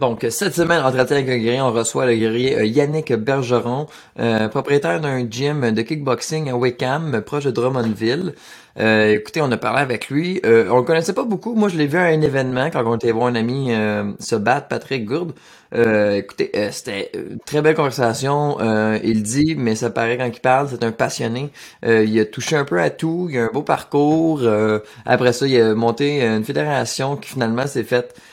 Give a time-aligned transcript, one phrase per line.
[0.00, 3.88] Donc, cette semaine, en avec le guerrier, on reçoit le guerrier euh, Yannick Bergeron,
[4.20, 8.34] euh, propriétaire d'un gym de kickboxing à Wickham, proche de Drummondville.
[8.78, 10.40] Euh, écoutez, on a parlé avec lui.
[10.44, 11.56] on le connaissait pas beaucoup.
[11.56, 13.72] Moi, je l'ai vu à un événement quand on était voir un ami
[14.20, 15.32] se battre, Patrick Gourde.
[15.72, 18.56] écoutez, c'était une très belle conversation.
[19.02, 21.50] il dit, mais ça paraît quand il parle, c'est un passionné.
[21.82, 23.26] il a touché un peu à tout.
[23.32, 24.42] Il a un beau parcours.
[25.04, 28.27] après ça, il a monté une fédération qui finalement s'est faite euh,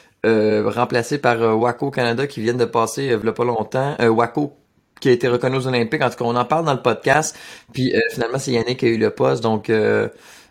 [0.69, 3.95] remplacé par euh, Waco Canada qui viennent de passer euh, il y a pas longtemps.
[3.99, 4.57] Waco
[4.99, 6.01] qui a été reconnu aux Olympiques.
[6.01, 7.37] En tout cas, on en parle dans le podcast.
[7.73, 9.43] Puis finalement, c'est Yannick qui a eu le poste.
[9.43, 9.69] Donc,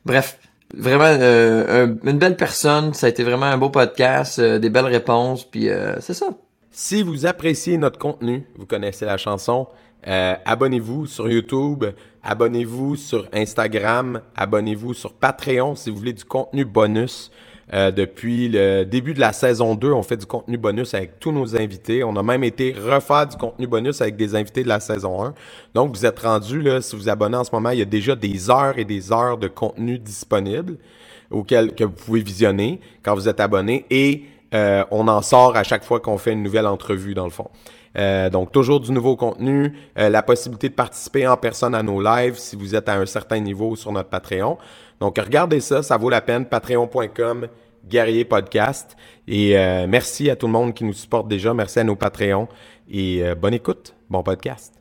[0.05, 0.39] bref,
[0.77, 2.93] vraiment une belle personne.
[2.93, 5.45] Ça a été vraiment un beau podcast, des belles réponses.
[5.45, 6.27] Puis c'est ça.
[6.71, 9.67] Si vous appréciez notre contenu, vous connaissez la chanson,
[10.05, 11.87] abonnez-vous sur YouTube,
[12.23, 17.31] abonnez-vous sur Instagram, abonnez-vous sur Patreon si vous voulez du contenu bonus.
[17.75, 21.33] Euh, depuis le début de la saison 2, on fait du contenu bonus avec tous
[21.33, 22.05] nos invités.
[22.05, 25.35] On a même été refaire du contenu bonus avec des invités de la saison 1.
[25.75, 28.15] Donc, vous êtes rendus, là, si vous abonnez en ce moment, il y a déjà
[28.15, 30.77] des heures et des heures de contenu disponibles
[31.33, 33.87] auxquels que vous pouvez visionner quand vous êtes abonné.
[33.91, 34.23] Et
[34.55, 37.51] euh, on en sort à chaque fois qu'on fait une nouvelle entrevue, dans le fond.
[37.99, 42.39] Euh, donc, toujours du nouveau contenu, la possibilité de participer en personne à nos lives
[42.39, 44.59] si vous êtes à un certain niveau sur notre Patreon.
[45.01, 46.47] Donc, regardez ça, ça vaut la peine.
[46.47, 47.49] Patreon.com,
[47.89, 48.97] Guerrier Podcast.
[49.27, 51.55] Et euh, merci à tout le monde qui nous supporte déjà.
[51.55, 52.49] Merci à nos Patreons.
[52.91, 54.75] Et euh, bonne écoute, bon podcast.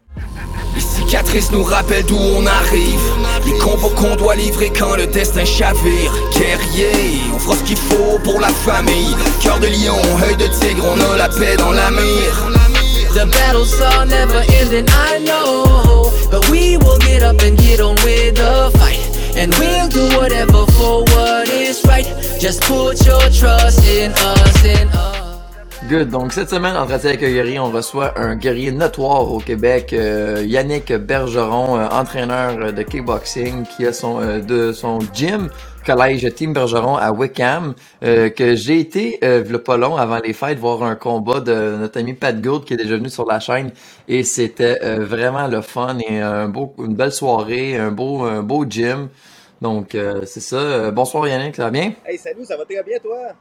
[0.75, 3.01] Les cicatrices nous rappellent d'où on arrive
[3.45, 8.19] Les combos qu'on doit livrer quand le destin chavire Guerrier, on fera ce qu'il faut
[8.23, 11.89] pour la famille Cœur de lion, œil de tigre, on a la paix dans la
[11.89, 12.52] mire
[13.13, 17.95] The battles are never ending, I know But we will get up and get on
[18.03, 18.99] with the fight
[19.36, 21.92] And we'll do whatever for what is right.
[22.43, 25.87] Just put your trust in us, in us.
[25.89, 26.09] Good.
[26.09, 30.43] Donc, cette semaine, en Pratique avec Guerrier, on reçoit un guerrier notoire au Québec, euh,
[30.45, 35.48] Yannick Bergeron, euh, entraîneur de kickboxing, qui a son, euh, de son gym
[35.86, 40.81] collège Team Bergeron à Wickham, que j'ai été le pas long avant les fêtes voir
[40.81, 43.71] un combat de notre ami Pat Gould qui est déjà venu sur la chaîne
[44.08, 48.64] et c'était vraiment le fun et un beau, une belle soirée, un beau, un beau
[48.65, 49.10] gym.
[49.63, 50.91] Donc c'est ça.
[50.91, 51.93] bonsoir Yannick, ça va bien?
[52.05, 53.33] Hey salut, ça va très bien toi?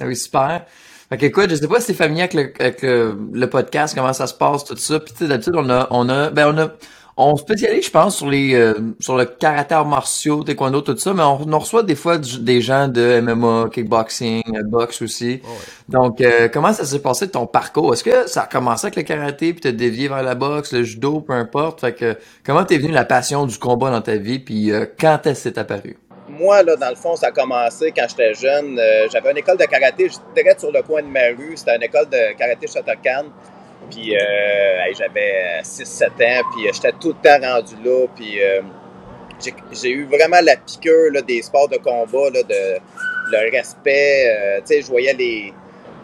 [0.00, 0.64] Ah oui, super.
[1.08, 4.14] Fait que, écoute, je sais pas si c'est familier avec, le, avec le, podcast, comment
[4.14, 4.98] ça se passe, tout ça.
[4.98, 6.72] Puis tu sais, d'habitude, on a, on a, ben on a,
[7.16, 11.22] on spécialise, je pense, sur les, euh, sur le caractère martiaux, taekwondo, tout ça, mais
[11.22, 15.42] on, reçoit des fois des gens de MMA, kickboxing, boxe aussi.
[15.88, 17.92] Donc, euh, comment ça s'est passé ton parcours?
[17.92, 20.82] Est-ce que ça a commencé avec le karaté, puis t'as dévié vers la boxe, le
[20.82, 21.80] judo, peu importe?
[21.80, 25.26] Fait que, comment t'es venu la passion du combat dans ta vie, puis euh, quand
[25.26, 25.98] est-ce que c'est apparu?
[26.32, 28.78] moi, là, dans le fond, ça a commencé quand j'étais jeune.
[28.78, 31.56] Euh, j'avais une école de karaté direct sur le coin de ma rue.
[31.56, 33.26] C'était une école de karaté Shotokan.
[33.90, 38.06] Puis euh, j'avais 6-7 ans, puis euh, j'étais tout le temps rendu là.
[38.14, 38.38] Puis
[39.72, 42.78] j'ai eu vraiment la piqûre des sports de combat, là, de
[43.30, 44.60] le respect.
[44.66, 45.52] tu sais, je voyais les,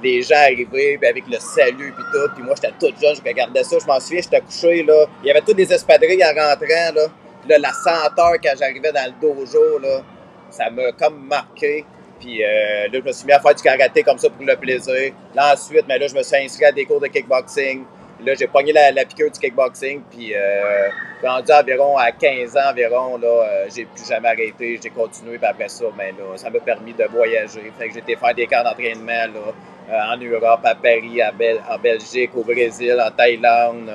[0.02, 2.34] les gens arriver avec le salut puis tout.
[2.34, 3.76] Puis moi, j'étais tout jeune, je regardais ça.
[3.80, 5.06] Je m'en souviens, j'étais couché, là.
[5.22, 7.06] Il y avait tous des espadrilles en rentrant, là.
[7.40, 10.02] Puis là, la senteur quand j'arrivais dans le dojo, là,
[10.50, 11.84] ça m'a comme marqué.
[12.20, 14.56] Puis euh, là, je me suis mis à faire du karaté comme ça pour le
[14.56, 15.12] plaisir.
[15.34, 17.84] Là, ensuite, mais là, je me suis inscrit à des cours de kickboxing.
[18.24, 20.02] Là, j'ai pogné la, la, piqûre du kickboxing.
[20.10, 20.88] Puis, euh,
[21.22, 24.78] rendu environ à 15 ans environ, là, euh, j'ai plus jamais arrêté.
[24.82, 25.38] J'ai continué.
[25.38, 27.72] Puis après ça, ben, ça m'a permis de voyager.
[27.78, 29.52] Fait que j'ai été faire des camps d'entraînement là,
[29.90, 31.32] euh, en Europe, à Paris, à
[31.72, 33.90] en Belgique, au Brésil, en Thaïlande,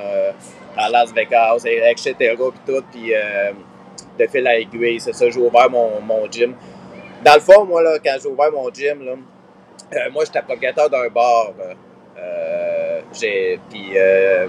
[0.77, 2.15] à Las Vegas, etc.
[2.17, 2.83] Puis tout.
[2.91, 3.13] Puis,
[4.17, 4.99] de fil à aiguille.
[4.99, 6.55] C'est ça, j'ai ouvert mon, gym.
[7.23, 9.13] Dans le fond, moi, là, quand j'ai ouvert mon gym, là,
[9.93, 11.53] euh, moi, j'étais propriétaire d'un bar.
[12.17, 13.01] Euh,
[13.69, 14.47] puis, euh,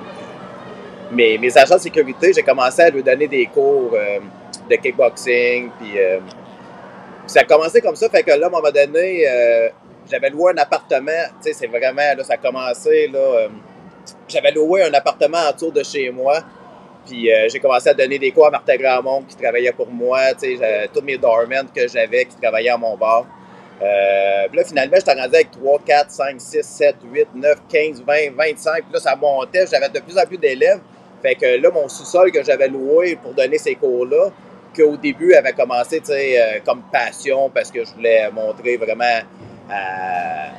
[1.13, 3.93] mes, mes, agents de sécurité, j'ai commencé à lui donner des cours
[4.69, 5.71] de kickboxing.
[5.79, 5.99] Puis,
[7.27, 8.09] ça a commencé comme ça.
[8.09, 9.25] Fait que là, à un moment donné,
[10.11, 11.13] j'avais loué un appartement.
[11.43, 13.49] Tu sais, c'est vraiment, là, ça a commencé, là.
[14.29, 16.41] j'avais loué un appartement autour de chez moi.
[17.07, 20.21] Puis euh, j'ai commencé à donner des cours à Martin Grandmont qui travaillait pour moi,
[20.35, 23.27] tous mes dormants que j'avais qui travaillaient à mon bar.
[23.83, 28.05] Euh, puis là, finalement, j'étais rendu avec 3, 4, 5, 6, 7, 8, 9, 15,
[28.07, 28.85] 20, 25.
[28.85, 29.67] Puis là, ça montait.
[29.71, 30.81] J'avais de plus en plus d'élèves.
[31.23, 34.31] Fait que là, mon sous-sol que j'avais loué pour donner ces cours-là,
[34.77, 39.21] qu'au début avait commencé, euh, comme passion parce que je voulais montrer vraiment
[39.71, 40.51] à,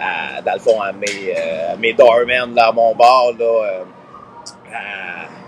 [0.00, 3.84] à, dans le fond, à mes, euh, mes doormen à mon bar, là, euh,
[4.72, 5.39] à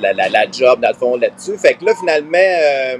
[0.00, 1.56] la, la, la, job, dans le fond, là-dessus.
[1.58, 2.98] Fait que là, finalement, euh,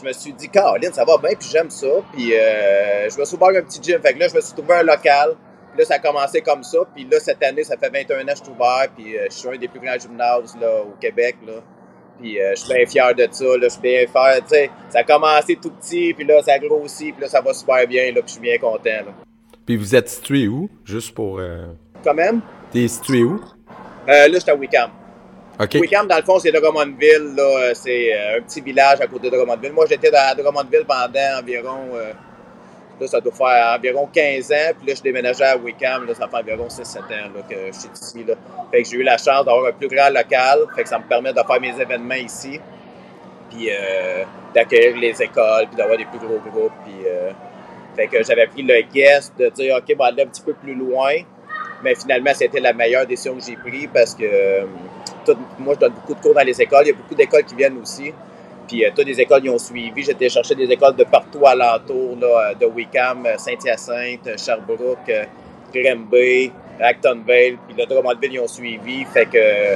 [0.00, 1.88] je me suis dit, Caroline, ça va bien, puis j'aime ça.
[2.12, 4.00] Puis euh, je me suis ouvert un petit gym.
[4.00, 5.36] Fait que là, je me suis trouvé un local.
[5.70, 6.78] Puis là, ça a commencé comme ça.
[6.94, 8.88] Puis là, cette année, ça fait 21 ans que je suis ouvert.
[8.96, 11.36] Puis euh, je suis un des plus grands gymnases là, au Québec.
[11.46, 11.54] Là.
[12.20, 13.44] Puis je suis bien fier de ça.
[13.44, 13.58] Là.
[13.62, 14.40] Je suis bien fier.
[14.42, 16.14] Tu sais, ça a commencé tout petit.
[16.14, 17.14] Puis là, ça grossit.
[17.14, 18.12] Puis là, ça va super bien.
[18.12, 19.04] Là, puis je suis bien content.
[19.06, 19.14] Là.
[19.64, 20.68] Puis vous êtes situé où?
[20.84, 21.40] Juste pour...
[22.02, 22.40] Quand même?
[22.72, 23.40] T'es situé où?
[24.08, 24.90] Euh, là, j'étais à Wickham.
[25.74, 27.34] Wickham, dans le fond, c'est Drummondville.
[27.36, 29.72] Là, c'est euh, un petit village à côté de Drummondville.
[29.72, 31.88] Moi, j'étais à Drummondville pendant environ...
[31.94, 32.12] Euh,
[33.00, 34.72] là, ça doit faire environ 15 ans.
[34.78, 36.06] Puis là, je déménageais à Wickham.
[36.06, 37.02] Là, ça fait environ 6-7 ans
[37.48, 38.24] que je suis ici.
[38.24, 38.34] Là.
[38.70, 40.60] Fait que j'ai eu la chance d'avoir un plus grand local.
[40.74, 42.60] Fait que ça me permet de faire mes événements ici.
[43.50, 44.24] Puis euh,
[44.54, 46.72] d'accueillir les écoles, puis d'avoir des plus gros groupes.
[46.84, 47.30] Puis, euh,
[47.94, 50.54] fait que j'avais pris le guest de dire, OK, on va aller un petit peu
[50.54, 51.12] plus loin.
[51.82, 54.64] Mais finalement, c'était la meilleure décision que j'ai prise parce que euh,
[55.58, 56.82] moi, je donne beaucoup de cours dans les écoles.
[56.84, 58.12] Il y a beaucoup d'écoles qui viennent aussi.
[58.68, 60.02] Puis euh, toutes les écoles, ils ont suivi.
[60.02, 65.12] J'étais chercher des écoles de partout alentour, là, de Wickham, Saint-Hyacinthe, Sherbrooke,
[65.74, 67.58] Grimby, Actonville.
[67.66, 69.04] Puis le Drummondville, ils ont suivi.
[69.04, 69.74] Fait que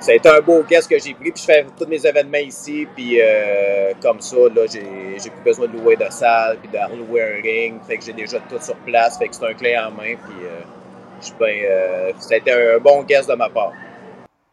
[0.00, 1.30] ça a été un beau guest que j'ai pris.
[1.32, 2.86] Puis je fais tous mes événements ici.
[2.94, 7.22] Puis euh, comme ça, là, j'ai, plus besoin de louer de salle, puis de louer
[7.22, 7.80] un ring.
[7.86, 9.18] Fait que j'ai déjà tout sur place.
[9.18, 10.14] Fait que c'est un clé en main.
[10.14, 10.62] Puis euh.
[11.40, 13.72] Euh, ça a été un bon guest de ma part.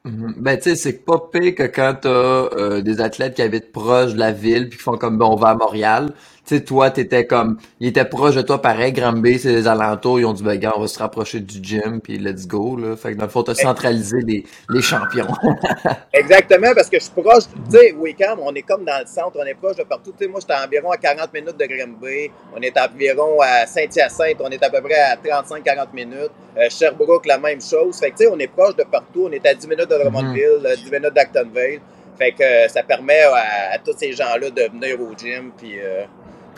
[0.06, 0.34] Mm-hmm.
[0.38, 4.14] Ben, tu sais, c'est pas pire que quand t'as euh, des athlètes qui habitent proche
[4.14, 6.14] de la ville puis qui font comme, bon, on va à Montréal.
[6.46, 10.20] Tu sais, toi, t'étais comme, ils étaient proches de toi, pareil, Granby, c'est les alentours,
[10.20, 12.98] ils ont dit, ben, gars, on va se rapprocher du gym puis let's go, là.
[12.98, 15.28] Fait que dans le fond, t'as centralisé les, les champions.
[16.14, 19.38] Exactement, parce que je suis proche, tu sais, Wickham, on est comme dans le centre,
[19.40, 20.12] on est proche de partout.
[20.12, 24.42] Tu sais, moi, j'étais environ à 40 minutes de Granby, on est environ à Saint-Hyacinthe,
[24.42, 26.32] on est à peu près à 35-40 minutes.
[26.58, 27.98] Euh, Sherbrooke, la même chose.
[28.00, 29.96] Fait que, tu sais, on est proche de partout, on est à 10 minutes de
[29.96, 30.84] Drummondville, mm -hmm.
[30.84, 31.80] 10 minutes d'Actonville.
[32.18, 35.80] Fait que euh, ça permet à, à tous ces gens-là de venir au gym, puis...
[35.80, 36.04] Euh,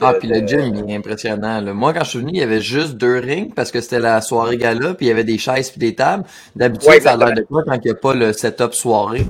[0.02, 1.62] ah, puis le gym, il est impressionnant.
[1.62, 1.74] Là.
[1.74, 4.22] Moi, quand je suis venu, il y avait juste deux rings parce que c'était la
[4.22, 6.24] soirée gala, puis il y avait des chaises puis des tables.
[6.56, 9.26] D'habitude, ouais, ça a l'air de quoi quand il n'y a pas le setup soirée?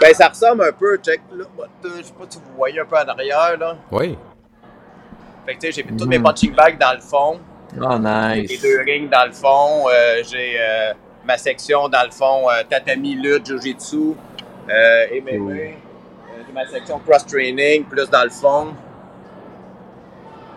[0.00, 1.44] Ben, ça ressemble un peu, check, là.
[1.82, 3.76] Je sais pas si vous voyez un peu en arrière, là.
[3.90, 4.16] Oui.
[5.46, 7.40] Fait que, tu sais, j'ai mis tous mes punching bags dans le fond.
[7.80, 8.50] Oh, nice.
[8.50, 9.88] Les deux rings dans le fond.
[9.88, 10.92] Euh, j'ai euh,
[11.24, 14.14] ma section dans le fond, euh, tatami, lutte, jujitsu,
[14.70, 15.38] euh, MMA.
[15.38, 15.56] Cool.
[16.46, 18.74] j'ai ma section cross-training, plus dans le fond.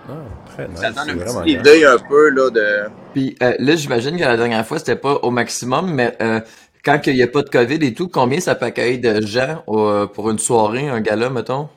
[0.10, 0.14] Ah,
[0.54, 0.80] très nice.
[0.80, 2.90] Ça donne une petite idée un peu là, de.
[3.14, 6.40] Puis euh, là, j'imagine que la dernière fois, c'était pas au maximum, mais euh,
[6.84, 9.64] quand il n'y a pas de COVID et tout, combien ça peut accueillir de gens
[9.68, 11.68] euh, pour une soirée, un gala, mettons?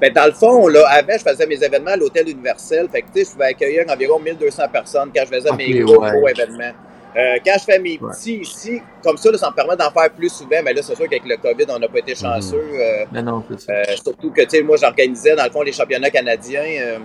[0.00, 2.88] Ben, dans le fond, là, avant, je faisais mes événements à l'Hôtel Universel.
[2.90, 5.80] Fait que, tu sais, je pouvais accueillir environ 1200 personnes quand je faisais okay, mes
[5.80, 6.10] gros, ouais.
[6.10, 6.72] gros événements.
[7.16, 8.42] Euh, quand je fais mes petits ouais.
[8.42, 10.62] ici, comme ça, là, ça me permet d'en faire plus souvent.
[10.64, 12.56] Mais là, c'est sûr qu'avec le COVID, on n'a pas été chanceux.
[12.56, 12.80] Mmh.
[12.80, 16.10] Euh, mais non, euh, surtout que, tu sais, moi, j'organisais, dans le fond, les championnats
[16.10, 16.62] canadiens.
[16.62, 16.98] Euh,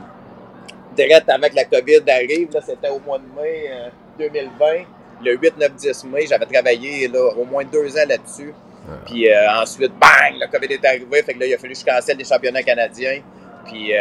[0.96, 3.70] direct avec la COVID arrive, là, c'était au mois de mai
[4.18, 4.66] 2020.
[5.26, 8.54] Le 8, 9, 10 mai, j'avais travaillé là, au moins deux ans là-dessus.
[9.06, 9.28] Puis
[9.60, 11.22] ensuite, bang, le COVID est arrivé.
[11.24, 13.20] Fait que là, il a fallu que je cancelle les championnats canadiens.
[13.66, 13.94] Puis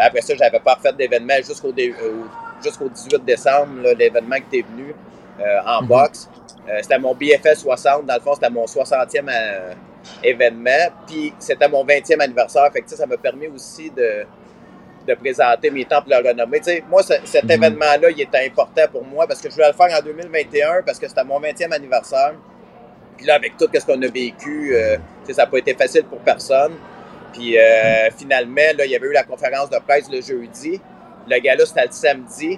[0.00, 1.74] après ça, j'avais pas refait d'événement jusqu'au
[2.62, 4.94] jusqu'au 18 décembre, l'événement qui était venu.
[5.40, 5.88] Euh, en mm -hmm.
[5.88, 6.28] boxe.
[6.68, 8.06] Euh, c'était mon BFS 60.
[8.06, 9.72] Dans le fond, c'était mon 60e euh,
[10.22, 10.84] événement.
[11.06, 12.70] Puis c'était mon 20e anniversaire.
[12.72, 14.26] Fait que ça m'a permis aussi de,
[15.06, 16.60] de présenter mes temples de renommée.
[16.62, 17.52] sais, moi, cet mm -hmm.
[17.54, 20.98] événement-là, il était important pour moi parce que je voulais le faire en 2021 parce
[20.98, 22.34] que c'était mon 20e anniversaire.
[23.16, 24.96] Puis là, avec tout ce qu'on a vécu, euh,
[25.36, 26.74] ça n'a pas été facile pour personne.
[27.32, 28.18] Puis euh, mm -hmm.
[28.20, 30.74] finalement, là, il y avait eu la conférence de presse le jeudi.
[31.32, 32.52] Le gala, c'était le samedi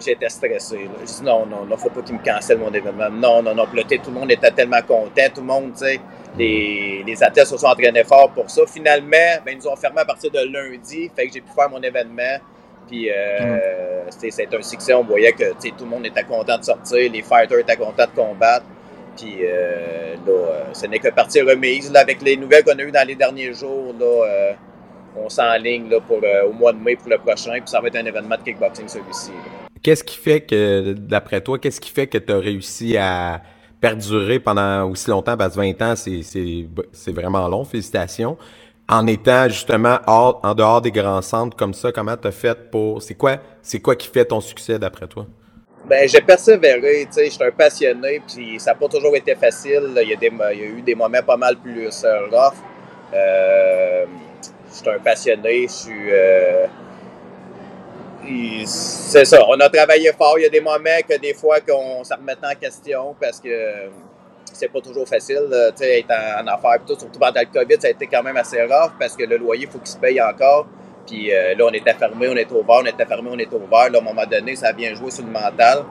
[0.00, 0.76] j'étais stressé.
[0.76, 0.90] Là.
[1.00, 3.10] Je dis non, non, non, faut pas qu'il me cancelle mon événement.
[3.10, 3.66] Non, non, non.
[3.66, 6.00] Puis là, tout le monde était tellement content, tout le monde, tu sais,
[6.38, 8.62] les, les athlètes se sont entraînés fort pour ça.
[8.66, 11.70] Finalement, ben, ils nous ont fermé à partir de lundi, fait que j'ai pu faire
[11.70, 12.38] mon événement.
[12.86, 14.10] Puis euh, mm.
[14.10, 17.58] c'était un succès, on voyait que tout le monde était content de sortir, les fighters
[17.58, 18.64] étaient contents de combattre.
[19.16, 21.90] Puis euh, là, ce n'est que partie remise.
[21.90, 24.52] Là, avec les nouvelles qu'on a eues dans les derniers jours, là, euh,
[25.16, 27.52] on s'enligne pour au mois de mai pour le prochain.
[27.52, 29.32] Puis ça va être un événement de kickboxing celui-ci.
[29.86, 33.40] Qu'est-ce qui fait que, d'après toi, qu'est-ce qui fait que tu as réussi à
[33.80, 35.36] perdurer pendant aussi longtemps?
[35.36, 38.36] Parce que 20 ans, c'est vraiment long, félicitations.
[38.88, 43.00] en étant justement en dehors des grands centres comme ça, comment tu as fait pour.
[43.00, 43.36] C'est quoi,
[43.80, 45.24] quoi qui fait ton succès d'après toi?
[45.88, 49.36] Ben, j'ai persévéré, tu sais, je suis un passionné, puis ça n'a pas toujours été
[49.36, 49.92] facile.
[50.02, 52.56] Il y, a des, il y a eu des moments pas mal plus euh, rough.
[53.14, 54.04] Euh,
[54.68, 56.10] je suis un passionné, je suis.
[56.10, 56.66] Euh,
[58.66, 60.38] c'est ça, on a travaillé fort.
[60.38, 63.88] Il y a des moments que des fois qu'on s'en remettait en question parce que
[64.52, 67.88] c'est pas toujours facile, tu sais, être en, affaires, tout, surtout pendant le COVID, ça
[67.88, 70.20] a été quand même assez rare parce que le loyer, il faut qu'il se paye
[70.20, 70.66] encore.
[71.06, 73.90] Puis euh, là, on était fermé, on était ouvert, on était fermé, on était ouvert.
[73.90, 75.84] Là, à un moment donné, ça a bien joué sur le mental.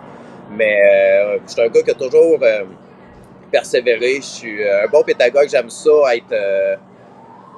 [0.51, 2.63] Mais euh, je suis un gars qui a toujours euh,
[3.51, 4.15] persévéré.
[4.15, 6.35] Je suis un bon pédagogue, j'aime ça, être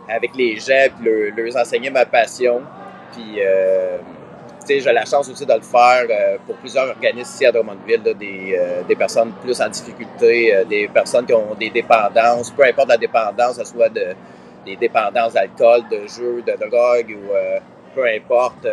[0.09, 2.61] avec les gens, puis leur, enseigner ma passion.
[3.13, 3.39] Puis
[4.67, 8.57] j'ai la chance aussi de le faire euh, pour plusieurs organismes ici à Drummondville, des,
[8.59, 12.89] euh, des, personnes plus en difficulté, euh, des personnes qui ont des dépendances, peu importe
[12.89, 14.07] la dépendance, que ce soit de,
[14.65, 17.33] des dépendances d'alcool, de jeux, de drogue ou
[17.95, 18.67] peu importe.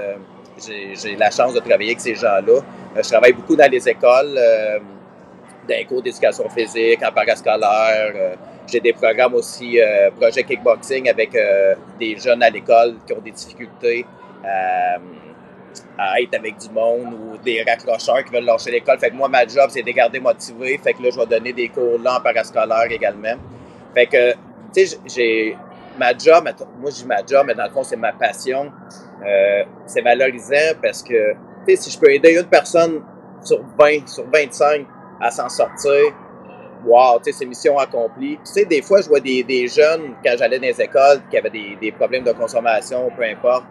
[0.59, 2.61] j'ai la chance de travailler avec ces gens-là.
[2.97, 4.35] je travaille beaucoup dans les écoles,
[5.69, 8.37] dans les cours d'éducation physique, en parascolaire.
[8.67, 9.79] j'ai des programmes aussi,
[10.21, 11.31] projet kickboxing avec
[12.01, 14.05] des jeunes à l'école qui ont des difficultés
[15.99, 18.99] à être avec du monde ou des raccrocheurs qui veulent lâcher l'école.
[18.99, 20.79] Fait que moi, ma job, c'est de les garder motivés.
[20.79, 23.35] Fait que là, je vais donner des cours là en parascolaire également.
[23.95, 24.33] Fait que,
[24.75, 25.57] tu sais, j'ai
[25.97, 26.49] ma job,
[26.81, 28.73] moi, je ma job, mais dans le fond, c'est ma passion.
[29.25, 31.33] Euh, c'est valorisant parce que,
[31.67, 33.03] tu sais, si je peux aider une personne
[33.43, 34.87] sur 20, sur 25
[35.21, 36.13] à s'en sortir,
[36.85, 38.37] wow, tu sais, c'est mission accomplie.
[38.45, 41.39] Tu sais, des fois, je vois des, des jeunes, quand j'allais dans les écoles, qui
[41.39, 43.65] avaient des, des problèmes de consommation, peu importe,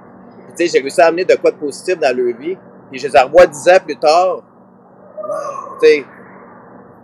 [0.57, 2.57] j'ai réussi à amener de quoi de positif dans leur vie.
[2.91, 4.43] Puis je les revois dix ans plus tard.
[5.81, 6.05] Sais,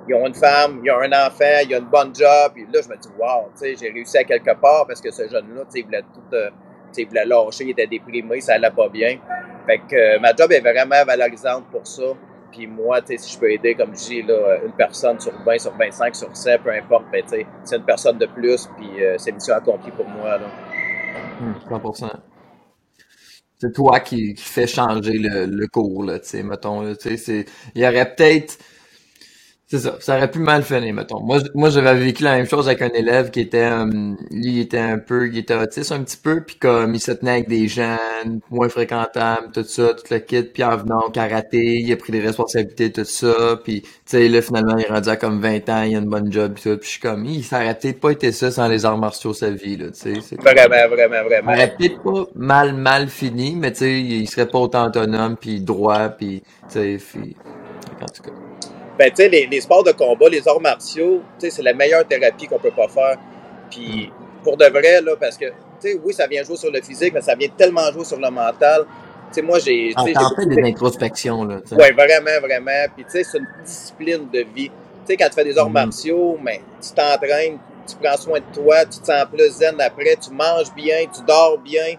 [0.08, 2.52] ils ont une femme, ils ont un enfant, ils ont une bonne job.
[2.54, 5.28] Puis là, je me dis, wow, tu j'ai réussi à quelque part parce que ce
[5.28, 6.50] jeune-là, il voulait tout, euh,
[6.98, 9.18] il voulait lâcher, il était déprimé, ça allait pas bien.
[9.68, 12.04] Fait que euh, ma job est vraiment valorisante pour ça.
[12.52, 15.78] Puis moi, si je peux aider, comme je dis, là, une personne sur 20, sur
[15.78, 19.54] 25, sur 100, peu importe, ben, c'est une personne de plus, puis euh, c'est mission
[19.54, 20.48] accomplie pour moi, là.
[21.70, 22.29] 100%
[23.60, 27.46] c'est toi qui, qui fait changer le, le cours, là, tu sais, mettons, tu sais,
[27.76, 28.58] il y aurait peut-être,
[29.72, 31.20] c'est ça, ça aurait pu mal finir, mettons.
[31.22, 33.86] Moi, moi j'avais vécu la même chose avec un élève qui était, euh,
[34.32, 37.12] lui, il était un peu, il était autiste un petit peu, puis comme il se
[37.12, 37.98] tenait avec des gens
[38.50, 42.12] moins fréquentables, tout ça, tout le kit, puis en venant au karaté, il a pris
[42.12, 45.70] des responsabilités, tout ça, puis tu sais, là, finalement, il est rendu à comme 20
[45.70, 47.78] ans, il a une bonne job, puis tout, puis je suis comme, il, ça aurait
[47.78, 50.36] peut-être pas été ça sans les arts martiaux sa vie, là, tu sais.
[50.38, 51.52] Vraiment, vraiment, vraiment.
[51.52, 55.38] Ça aurait peut-être pas mal, mal fini, mais tu sais, il serait pas autant autonome,
[55.40, 57.00] puis droit, puis, tu sais,
[58.02, 58.32] en tout cas.
[59.00, 62.06] Ben, tu sais, les, sports de combat, les arts martiaux, tu sais, c'est la meilleure
[62.06, 63.18] thérapie qu'on peut pas faire.
[63.72, 64.12] Puis,
[64.44, 67.14] pour de vrai, là, parce que, tu sais, oui, ça vient jouer sur le physique,
[67.14, 68.86] mais ça vient tellement jouer sur le mental.
[69.30, 69.94] Tu sais, moi, j'ai.
[69.96, 71.62] Ah, t'en fais des introspections, là.
[71.72, 72.86] Oui, vraiment, vraiment.
[72.94, 74.68] Puis, tu sais, c'est une discipline de vie.
[74.68, 74.74] Tu
[75.06, 75.74] sais, quand tu fais des arts mm.
[75.74, 80.18] martiaux, mais tu t'entraînes, tu prends soin de toi, tu te sens plus zen après,
[80.22, 81.94] tu manges bien, tu dors bien.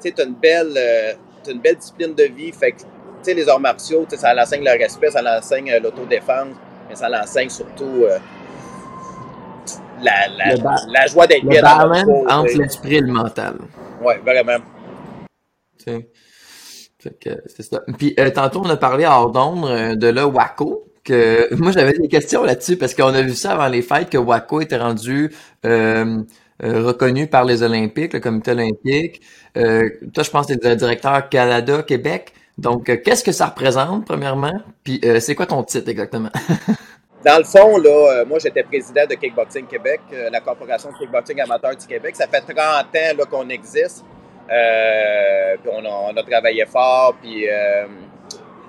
[0.00, 0.72] Tu sais, tu as une belle.
[0.76, 1.14] Euh,
[1.50, 2.52] une belle discipline de vie.
[2.52, 2.78] Fait que
[3.24, 6.54] sais, les arts martiaux, ça l'enseigne le respect, ça l'enseigne euh, l'autodéfense,
[6.88, 8.18] mais ça l'enseigne surtout euh,
[10.02, 10.54] la, la,
[10.88, 13.56] la, joie d'être bien dans le entre l'esprit et le mental.
[14.02, 14.62] Oui, vraiment.
[15.78, 17.82] c'est ça.
[17.98, 20.90] Puis euh, tantôt, on a parlé à Ordonne de là Waco.
[21.04, 24.18] Que, moi, j'avais des questions là-dessus parce qu'on a vu ça avant les fêtes que
[24.18, 25.30] Waco était rendu
[26.62, 29.20] reconnu par les Olympiques, le comité olympique.
[29.54, 32.32] toi, je pense que tu es le directeur Canada-Québec.
[32.56, 34.54] Donc, euh, qu'est-ce que ça représente, premièrement?
[34.84, 36.30] Puis, euh, c'est quoi ton titre exactement?
[37.24, 41.40] Dans le fond, là, euh, moi, j'étais président de Kickboxing Québec, la corporation de kickboxing
[41.40, 42.14] amateur du Québec.
[42.16, 44.04] Ça fait 30 ans qu'on existe.
[44.46, 47.46] puis on a, travaillé fort, puis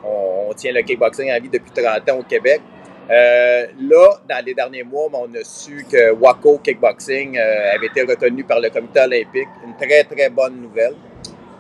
[0.06, 2.62] on, tient le kickboxing en vie depuis 30 ans au Québec.
[3.10, 8.62] là, dans les derniers mois, on a su que Waco Kickboxing avait été reconnu par
[8.62, 9.50] le comité olympique.
[9.66, 10.96] Une très, très bonne nouvelle.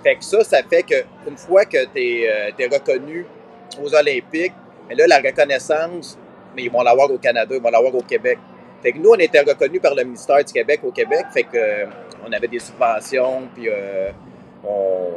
[0.06, 3.26] Fait que ça, ça fait qu'une fois que tu es, euh, reconnu
[3.82, 4.54] aux Olympiques,
[4.88, 6.16] mais là, la reconnaissance,
[6.56, 8.38] mais ils vont l'avoir au Canada, ils vont l'avoir au Québec.
[8.84, 11.26] Fait que nous, on était reconnus par le ministère du Québec au Québec.
[11.34, 11.86] Fait que euh,
[12.24, 14.12] on avait des subventions, puis euh,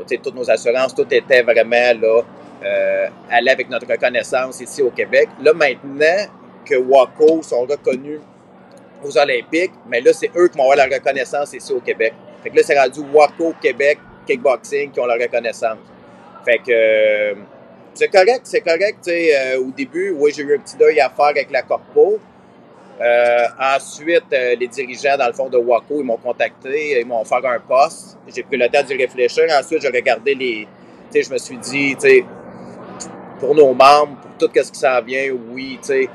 [0.06, 5.28] toutes nos assurances, tout était vraiment là, avec notre reconnaissance ici au Québec.
[5.42, 6.32] Là, maintenant
[6.64, 8.20] que WACO sont reconnus
[9.04, 12.14] aux Olympiques, mais là, c'est eux qui vont avoir la reconnaissance ici au Québec.
[12.42, 15.78] Fait que là, c'est rendu WACO Québec kickboxing qui ont la reconnaissance.
[16.44, 17.34] Fait que euh,
[17.94, 19.08] c'est correct, c'est correct.
[19.08, 22.20] Euh, au début, oui, j'ai eu un petit deuil à faire avec la corpo,
[23.00, 27.44] Euh, ensuite, les dirigeants, dans le fond, de Waco, ils m'ont contacté, ils m'ont offert
[27.46, 28.18] un poste.
[28.34, 29.44] J'ai pris le temps d'y réfléchir.
[29.58, 30.66] Ensuite, j'ai regardé les...
[31.14, 31.96] Je me suis dit,
[33.38, 36.08] pour nos membres, pour tout ce qui s'en vient, oui, tu sais,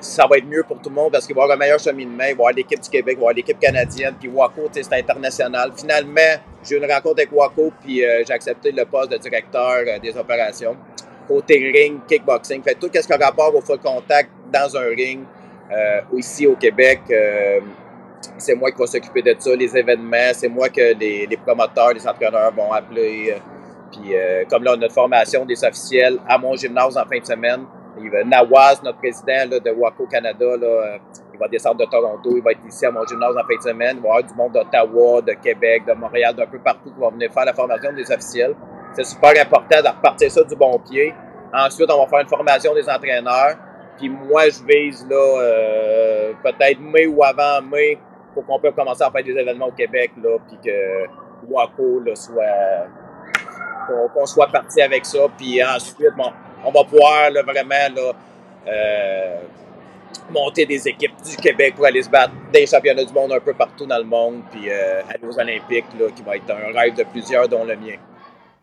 [0.00, 1.78] ça va être mieux pour tout le monde parce qu'il va y avoir un meilleur
[1.78, 4.28] cheminement, il va y avoir l'équipe du Québec, il va y avoir l'équipe canadienne, puis
[4.28, 5.72] Waco, c'est international.
[5.76, 9.84] Finalement, j'ai eu une rencontre avec Waco, puis euh, j'ai accepté le poste de directeur
[10.00, 10.76] des opérations.
[11.26, 15.20] Côté ring, kickboxing, fait tout ce qui a rapport au full contact dans un ring,
[15.70, 17.60] euh, ici au Québec, euh,
[18.38, 22.06] c'est moi qui vais s'occuper de ça, les événements, c'est moi que les, promoteurs, les
[22.06, 23.34] entraîneurs vont appeler.
[23.34, 23.38] Euh,
[23.92, 24.14] puis
[24.50, 27.64] comme là, on a notre formation des officiels à mon gymnase en fin de semaine.
[28.24, 30.46] Nawaz, notre président de Waco Canada,
[31.38, 33.62] il va descendre de Toronto, il va être ici à mon gymnase en fin de
[33.62, 33.96] semaine.
[33.98, 37.00] Il va y avoir du monde d'Ottawa, de Québec, de Montréal, d'un peu partout qui
[37.00, 38.56] va venir faire la formation des officiels.
[38.94, 41.14] C'est super important de repartir ça du bon pied.
[41.54, 43.56] Ensuite, on va faire une formation des entraîneurs.
[43.96, 47.98] Puis moi, je vise là, euh, peut-être mai ou avant mai
[48.34, 51.06] pour qu'on puisse commencer à faire des événements au Québec, là, puis que
[51.48, 52.88] Waco là, soit.
[54.12, 55.20] qu'on soit parti avec ça.
[55.36, 56.32] Puis ensuite, bon,
[56.64, 58.10] on va pouvoir vraiment
[58.66, 59.36] euh,
[60.30, 63.54] monter des équipes du Québec pour aller se battre des championnats du monde un peu
[63.54, 67.04] partout dans le monde, puis euh, aller aux Olympiques, qui va être un rêve de
[67.04, 67.96] plusieurs, dont le mien.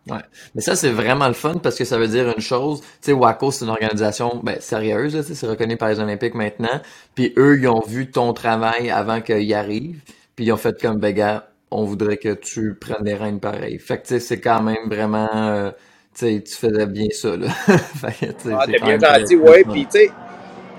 [0.07, 0.21] Ouais.
[0.53, 2.81] Mais ça, c'est vraiment le fun parce que ça veut dire une chose.
[2.81, 6.79] Tu sais, WACO, c'est une organisation ben, sérieuse, c'est reconnu par les Olympiques maintenant.
[7.15, 10.01] Puis eux, ils ont vu ton travail avant qu'il arrive.
[10.35, 13.79] Puis ils ont fait comme, ben on voudrait que tu prennes des rênes pareilles.
[13.79, 15.29] Fait que, c'est quand même vraiment...
[15.33, 15.71] Euh,
[16.17, 17.49] tu sais, tu faisais bien ça, là.
[18.09, 19.65] fait ah, t'es bien gentil, ouais.
[19.65, 20.11] Puis, tu sais,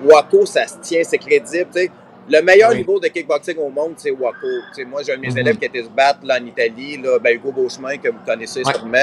[0.03, 1.69] WACO, ça se tient, c'est crédible.
[2.29, 4.47] Le meilleur niveau de kickboxing au monde, c'est Waco.
[4.89, 5.39] moi, j'ai un de mes mm-hmm.
[5.39, 8.63] élèves qui était se battre là, en Italie, là, ben, Hugo Beauchemin, que vous connaissez
[8.65, 8.99] sûrement.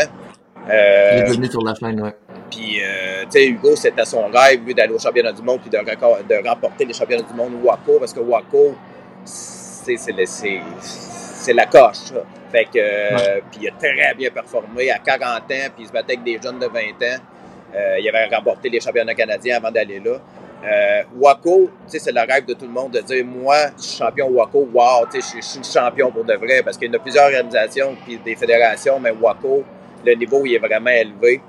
[0.69, 2.15] Euh, Il est venu sur la chaîne, ouais.
[2.49, 5.69] Puis, euh, tu sais, Hugo, c'était son rêve, lui, d'aller au championnat du monde puis
[5.69, 8.75] de, de, remporter les championnats du monde Waco, parce que Waco,
[9.23, 9.97] c'est
[11.51, 11.97] la coche.
[11.97, 12.23] Ça.
[12.49, 15.41] Fait que, euh, puis il a très bien performé à 40 ans,
[15.75, 17.21] puis il se battait avec des jeunes de 20 ans.
[17.75, 20.19] Euh, il avait remporté les championnats canadiens avant d'aller là.
[20.65, 24.29] Euh, Waco, c'est le rêve de tout le monde de dire moi, je suis champion
[24.29, 28.17] Waco, wow, je suis champion pour de vrai parce qu'il y a plusieurs organisations puis
[28.17, 29.63] des fédérations, mais Waco,
[30.05, 31.41] le niveau il est vraiment élevé.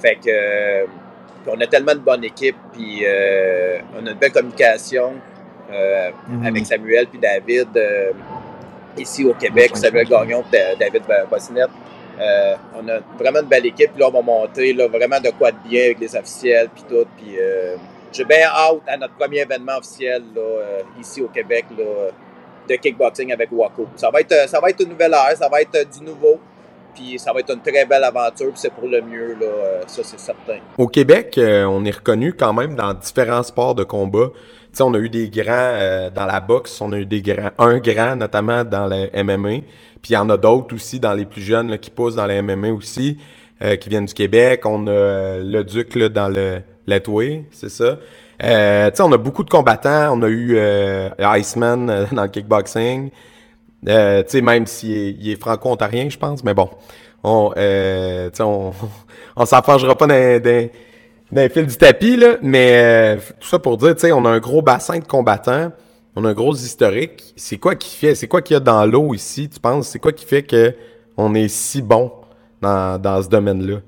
[0.00, 0.86] Fait que euh,
[1.46, 5.12] on a tellement de bonnes équipes puis euh, on a une belle communication
[5.70, 6.46] mm-hmm.
[6.46, 7.68] avec Samuel puis David
[8.98, 11.70] ici au Québec, Samuel Gagnon David Bossinette.
[12.18, 15.52] on a vraiment une belle équipe, puis là on va monter là, vraiment de quoi
[15.52, 17.36] de bien avec les officiels puis tout, puis
[18.16, 22.10] j'ai bien hâte à notre premier événement officiel là, euh, ici au Québec là,
[22.68, 23.86] de kickboxing avec Waco.
[23.96, 26.04] Ça va, être, euh, ça va être une nouvelle ère, ça va être euh, du
[26.04, 26.40] nouveau.
[26.94, 30.02] Puis ça va être une très belle aventure, puis c'est pour le mieux, là, ça
[30.02, 30.56] c'est certain.
[30.78, 34.28] Au Québec, on est reconnu quand même dans différents sports de combat.
[34.76, 37.78] Sais, on a eu des grands dans la boxe, on a eu des grands, un
[37.78, 39.60] grand notamment dans le MMA,
[40.02, 42.26] puis il y en a d'autres aussi dans les plus jeunes là, qui poussent dans
[42.26, 43.18] le MMA aussi,
[43.80, 44.62] qui viennent du Québec.
[44.64, 47.98] On a le Duc là, dans le Letway, c'est ça.
[48.42, 50.16] Euh, on a beaucoup de combattants.
[50.16, 53.10] On a eu euh, Iceman euh, dans le kickboxing.
[53.88, 56.44] Euh, même s'il il est franco-ontarien, je pense.
[56.44, 56.70] Mais bon,
[57.22, 58.72] on euh, on,
[59.36, 60.68] on s'enfargera pas dans,
[61.32, 62.16] dans fil du tapis.
[62.16, 65.72] Là, mais tout ça pour dire, on a un gros bassin de combattants.
[66.14, 67.34] On a un gros historique.
[67.36, 69.88] C'est quoi qui fait, c'est quoi qu'il y a dans l'eau ici, tu penses?
[69.88, 70.74] C'est quoi qui fait que
[71.16, 72.10] on est si bon
[72.60, 73.80] dans, dans ce domaine-là?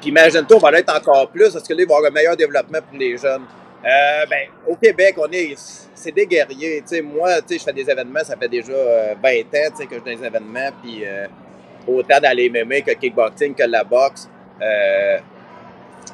[0.00, 2.14] Puis imagine-toi, on va l'être encore plus parce que là, il va y avoir un
[2.14, 3.42] meilleur développement pour les jeunes.
[3.84, 5.54] Euh, ben, au Québec, on est,
[5.94, 6.82] c'est des guerriers.
[6.84, 10.16] sais, moi, je fais des événements, ça fait déjà 20 euh, ans que je fais
[10.16, 11.26] des événements, puis euh,
[11.86, 14.28] autant dans les MMA que le kickboxing, que la boxe.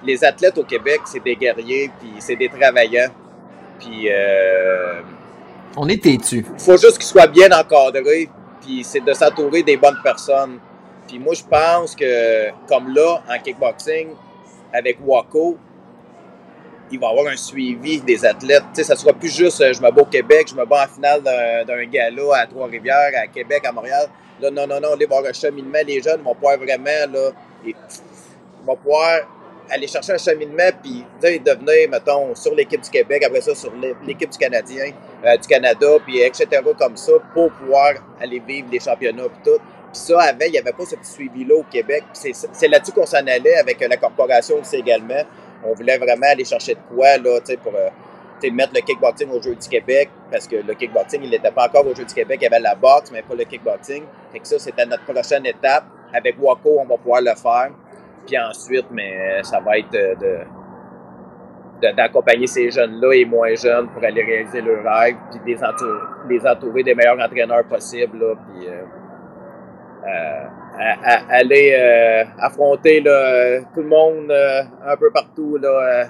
[0.07, 3.11] Les athlètes au Québec, c'est des guerriers, puis c'est des travaillants.
[3.79, 4.09] Puis.
[4.11, 5.01] Euh,
[5.77, 6.45] on est têtus.
[6.55, 10.59] Il faut juste qu'ils soient bien encadrés, puis c'est de s'entourer des bonnes personnes.
[11.07, 14.09] Puis moi, je pense que, comme là, en kickboxing,
[14.73, 15.57] avec Waco,
[16.90, 18.62] il va y avoir un suivi des athlètes.
[18.75, 20.85] Tu sais, ça sera plus juste euh, je me bats au Québec, je me bats
[20.85, 24.09] en finale d'un gala à Trois-Rivières, à Québec, à Montréal.
[24.40, 25.79] Là, non, non, non, il va avoir un cheminement.
[25.87, 27.31] Les jeunes vont pouvoir vraiment, là,
[27.64, 27.75] ils
[28.64, 29.21] vont pouvoir
[29.70, 33.72] aller chercher un cheminement, puis devenir, mettons, sur l'équipe du Québec, après ça, sur
[34.07, 34.92] l'équipe du Canadien,
[35.24, 36.46] euh, du Canada, puis etc.,
[36.79, 39.61] comme ça, pour pouvoir aller vivre les championnats, puis tout
[39.92, 42.05] ça, avant, il n'y avait pas ce petit suivi-là au Québec.
[42.12, 45.22] C'est là-dessus qu'on s'en allait avec euh, la corporation aussi également.
[45.64, 49.55] On voulait vraiment aller chercher de quoi, là, pour euh, mettre le kickboxing au Jeu
[49.55, 52.38] du Québec, parce que le kickboxing, il n'était pas encore au Jeu du Québec.
[52.40, 54.05] Il y avait la boxe, mais pas le kickboxing.
[54.33, 55.85] Fait que ça, c'était notre prochaine étape.
[56.12, 57.70] Avec Waco, on va pouvoir le faire.
[58.27, 60.17] Puis ensuite, mais euh, ça va être de,
[61.95, 66.47] d'accompagner ces jeunes-là et moins jeunes pour aller réaliser leurs rêves, puis les entourer, les
[66.47, 68.67] entourer des meilleurs entraîneurs possibles, puis
[71.31, 73.03] aller affronter
[73.75, 76.07] tout le monde un peu partout là,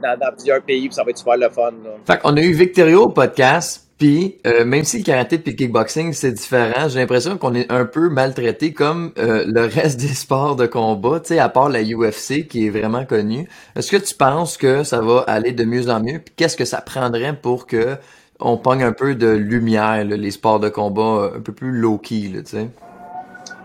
[0.00, 1.72] dans, plusieurs pays, puis ça va être super le fun.
[1.82, 1.90] Là.
[2.06, 5.52] Fait qu'on a eu Victorio au podcast, puis euh, même si le karaté et le
[5.52, 10.14] kickboxing c'est différent, j'ai l'impression qu'on est un peu maltraité comme euh, le reste des
[10.14, 13.48] sports de combat, tu sais, à part la UFC qui est vraiment connue.
[13.74, 16.20] Est-ce que tu penses que ça va aller de mieux en mieux?
[16.20, 17.96] Puis qu'est-ce que ça prendrait pour que
[18.40, 22.42] on pogne un peu de lumière, les sports de combat un peu plus low-key, tu
[22.44, 22.68] sais?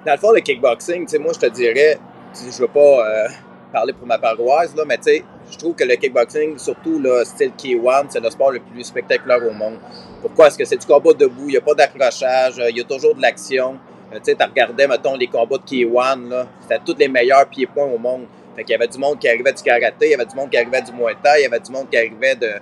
[0.05, 1.99] Dans le fond, le kickboxing, tu sais, moi je te dirais,
[2.33, 3.27] je veux pas euh,
[3.71, 7.23] parler pour ma paroisse, là, mais tu sais, je trouve que le kickboxing, surtout le
[7.23, 9.77] style K1, c'est le sport le plus spectaculaire au monde.
[10.21, 10.47] Pourquoi?
[10.47, 13.15] Est-ce que c'est du combat debout, il n'y a pas d'accrochage, il y a toujours
[13.15, 13.77] de l'action.
[14.11, 17.47] Euh, tu sais, tu regardais, mettons, les combats de K1, là, c'était tous les meilleurs
[17.47, 18.25] pieds-points au monde.
[18.55, 20.49] Fait qu'il y avait du monde qui arrivait du karaté, il y avait du monde
[20.49, 22.53] qui arrivait du muay thai, il y avait du monde qui arrivait de,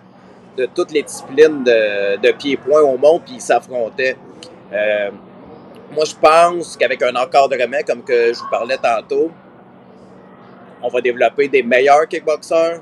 [0.58, 4.17] de toutes les disciplines de, de pieds-points au monde, puis ils s'affrontaient.
[4.73, 5.12] Euh,
[5.91, 9.32] moi, je pense qu'avec un encadrement, comme que je vous parlais tantôt,
[10.82, 12.82] on va développer des meilleurs kickboxers.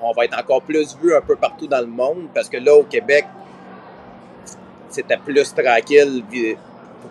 [0.00, 2.74] On va être encore plus vu un peu partout dans le monde parce que là,
[2.74, 3.26] au Québec,
[4.88, 6.24] c'était plus tranquille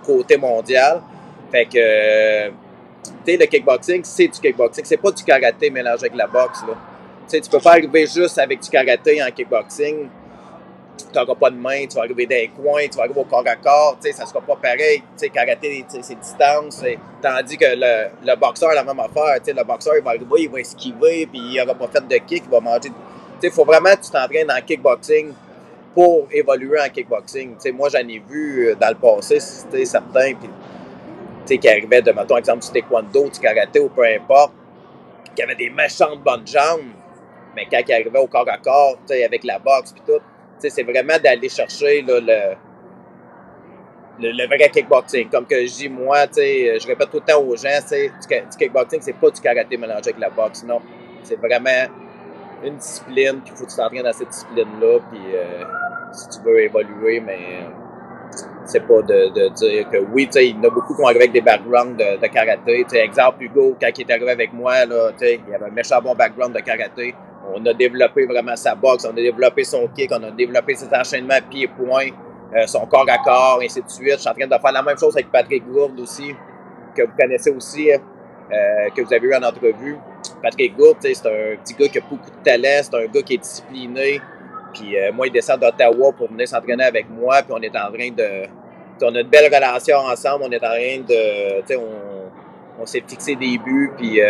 [0.03, 1.01] côté mondial.
[1.51, 2.53] Fait que, tu
[3.25, 4.85] sais, le kickboxing, c'est du kickboxing.
[4.85, 6.63] C'est pas du karaté mélangé avec la boxe.
[7.29, 10.09] Tu tu peux pas arriver juste avec du karaté en kickboxing
[11.05, 13.25] tu n'auras pas de main, tu vas arriver dans les coins, tu vas arriver au
[13.25, 14.99] corps à corps, tu sais, ça sera pas pareil.
[14.99, 16.83] Tu sais, karaté, c'est distance.
[17.21, 19.39] Tandis que le, boxeur a la même affaire.
[19.45, 22.43] Le boxeur, il va arriver, il va esquiver, puis il n'aura pas fait de kick,
[22.45, 22.91] il va manger.
[23.41, 25.33] Il faut vraiment que tu t'entraînes en kickboxing
[25.93, 27.55] pour évoluer en kickboxing.
[27.73, 30.49] Moi, j'en ai vu euh, dans le passé, c'était certains, puis,
[31.45, 34.53] tu sais, qui arrivaient de, mettons, exemple, du taekwondo, du karaté ou peu importe,
[35.35, 36.91] qui avaient des méchantes bonnes jambes,
[37.55, 40.21] mais quand ils arrivaient au corps à corps, avec la boxe, puis tout,
[40.59, 42.55] c'est vraiment d'aller chercher le,
[44.47, 45.29] vrai kickboxing.
[45.29, 48.11] Comme que je dis, moi, je répète tout le temps aux gens, du,
[48.57, 50.81] kickboxing, c'est pas du karaté mélangé avec la boxe, non.
[51.23, 51.87] C'est vraiment
[52.63, 55.63] une discipline, puis il faut que tu t'entraînes dans cette discipline-là, puis euh,
[56.11, 57.39] si tu veux évoluer, mais
[58.65, 61.05] c'est pas de, dire que oui, tu sais, il y en a beaucoup qui ont
[61.05, 62.85] arrivé avec des backgrounds de, de karaté.
[62.87, 66.15] sais exemple, Hugo, quand il est arrivé avec moi, là, il avait un méchant bon
[66.15, 67.15] background de karaté
[67.53, 70.93] on a développé vraiment sa boxe, on a développé son kick, on a développé ses
[70.93, 72.07] enchaînements pied-point,
[72.55, 74.13] euh, son corps à corps, et ainsi de suite.
[74.13, 76.33] Je suis en train de faire la même chose avec Patrick Gourde aussi,
[76.95, 79.97] que vous connaissez aussi, euh, que vous avez eu en entrevue.
[80.41, 83.35] Patrick Gourde, c'est un petit gars qui a beaucoup de talent, c'est un gars qui
[83.35, 84.21] est discipliné.
[84.73, 87.91] Puis euh, moi, il descend d'Ottawa pour venir s'entraîner avec moi, puis on est en
[87.91, 88.47] train de...
[89.01, 91.75] On a une belle relation ensemble, on est en train de...
[91.77, 94.21] On, on s'est fixé des buts, puis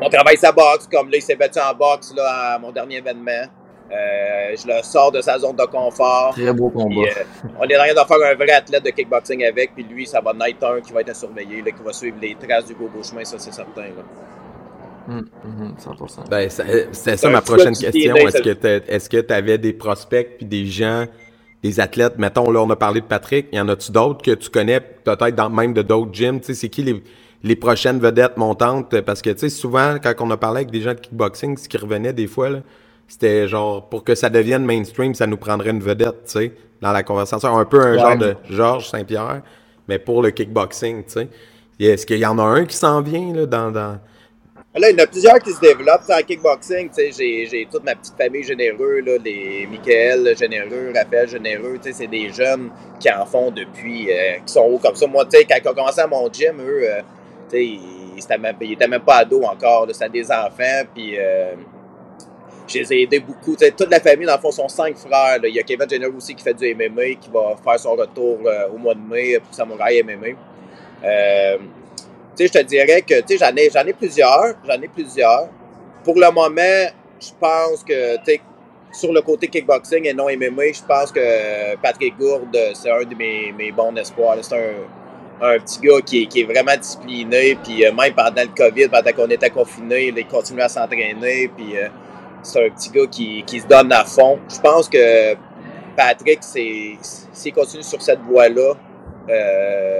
[0.00, 2.96] on travaille sa boxe, comme là, il s'est battu en boxe là, à mon dernier
[2.96, 3.46] événement.
[3.90, 6.32] Euh, je le sors de sa zone de confort.
[6.32, 7.02] Très beau combat.
[7.02, 10.06] Euh, on est en train de faire un vrai athlète de kickboxing avec, puis lui,
[10.06, 12.74] ça va être un qui va être surveillé, là, qui va suivre les traces du
[12.74, 13.82] beau chemin, ça c'est certain.
[13.82, 14.02] Là.
[15.08, 16.28] 100%.
[16.30, 18.14] Ben, c'était ça ma prochaine question.
[18.16, 21.06] Est-ce que tu avais des prospects puis des gens,
[21.62, 24.50] des athlètes, mettons, là, on a parlé de Patrick, y en a-tu d'autres que tu
[24.50, 26.40] connais, peut-être dans même de d'autres gyms?
[26.40, 27.02] Tu sais, c'est qui les,
[27.42, 29.00] les prochaines vedettes montantes?
[29.00, 31.68] Parce que tu sais souvent quand on a parlé avec des gens de kickboxing ce
[31.68, 32.48] qui revenait des fois
[33.08, 36.92] c'était genre pour que ça devienne mainstream ça nous prendrait une vedette tu sais dans
[36.92, 37.56] la conversation.
[37.56, 39.42] Un peu un genre de Georges Saint-Pierre
[39.88, 41.28] mais pour le kickboxing tu sais.
[41.80, 43.98] Est-ce qu'il y en a un qui s'en vient là dans, dans...
[44.74, 46.90] Là, il y en a plusieurs qui se développent en kickboxing.
[46.96, 51.78] J'ai toute ma petite famille généreux, là, les Michael généreux, Raphaël généreux.
[51.82, 55.06] C'est des jeunes qui en font depuis, euh, qui sont hauts comme ça.
[55.06, 57.02] Moi, quand ils ont commencé à mon gym, eux, euh,
[57.52, 58.56] il n'était même,
[58.88, 61.54] même, pas ado encore, c'était des enfants, puis euh,
[62.66, 63.56] je les ai aidés beaucoup.
[63.56, 65.38] toute la famille, dans le fond, sont cinq frères.
[65.44, 68.40] Il y a Kevin Jenner aussi qui fait du MMA, qui va faire son retour
[68.46, 70.28] euh, au mois de mai pour Samouraï MMA.
[71.04, 71.58] Euh,
[72.38, 75.48] je te dirais que j'en ai, j'en ai plusieurs, j'en ai plusieurs.
[76.04, 76.90] Pour le moment,
[77.20, 78.16] je pense que
[78.92, 83.14] sur le côté kickboxing et non MMA, je pense que Patrick Gourde, c'est un de
[83.14, 84.36] mes, mes bons espoirs.
[84.42, 85.02] C'est un
[85.42, 89.28] un petit gars qui est, vraiment discipliné, puis euh, même pendant le COVID, pendant qu'on
[89.28, 91.88] était confiné, il continuait à s'entraîner, puis euh,
[92.42, 94.38] c'est un petit gars qui, se donne à fond.
[94.48, 95.34] Je pense que
[95.96, 98.74] Patrick, s'il continue sur cette voie-là,
[99.28, 99.91] euh,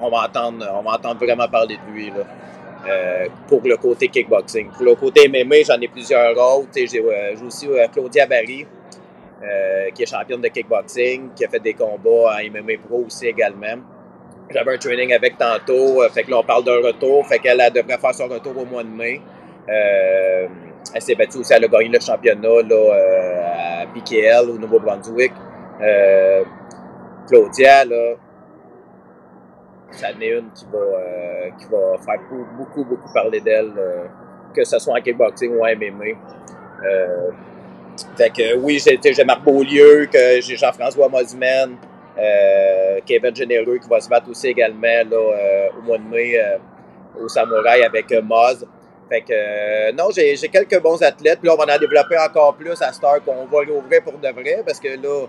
[0.00, 2.12] on, va entendre, on va vraiment parler de lui.
[3.48, 4.70] pour le côté kickboxing.
[4.70, 6.70] Pour le côté MMA, j'en ai plusieurs autres.
[6.74, 7.02] J'ai
[7.46, 8.66] aussi Claudia Barry,
[9.94, 13.78] qui est championne de kickboxing, qui a fait des combats en MMA Pro aussi également.
[14.50, 16.02] J'avais un training avec tantôt.
[16.02, 17.26] Euh, fait que là, on parle d'un retour.
[17.26, 19.20] Fait qu'elle devrait faire son retour au mois de mai.
[19.68, 20.46] Euh,
[20.94, 25.32] elle s'est battue aussi, elle a gagné le championnat là, à PKL au Nouveau-Brunswick.
[27.26, 28.14] Claudia, là,
[29.96, 32.20] ça en est une qui va, euh, qui va faire
[32.56, 34.04] beaucoup, beaucoup parler d'elle, euh,
[34.54, 36.16] que ce soit en kickboxing ou en MMA.
[36.84, 37.30] Euh,
[38.16, 41.76] fait que oui, j'ai Marc Beaulieu, que j'ai Jean-François Mosimen,
[43.06, 46.40] Kevin Généreux qui va se battre aussi également là, au mois de mai
[47.20, 48.66] au Samouraï avec Moz.
[49.08, 51.38] Fait que non, j'ai quelques bons athlètes.
[51.40, 54.28] Puis là, on va en développer encore plus à Star qu'on va rouvrir pour de
[54.28, 55.26] vrai parce que là,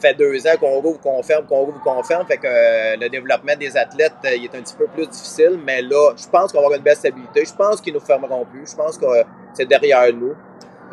[0.00, 2.26] fait deux ans qu'on rouvre, qu'on ferme, qu'on rouvre, qu'on ferme.
[2.26, 5.58] Fait que euh, le développement des athlètes, euh, il est un petit peu plus difficile.
[5.64, 7.44] Mais là, je pense qu'on va avoir une belle stabilité.
[7.44, 8.70] Je pense qu'ils nous fermeront plus.
[8.70, 9.06] Je pense que
[9.54, 10.34] c'est derrière nous.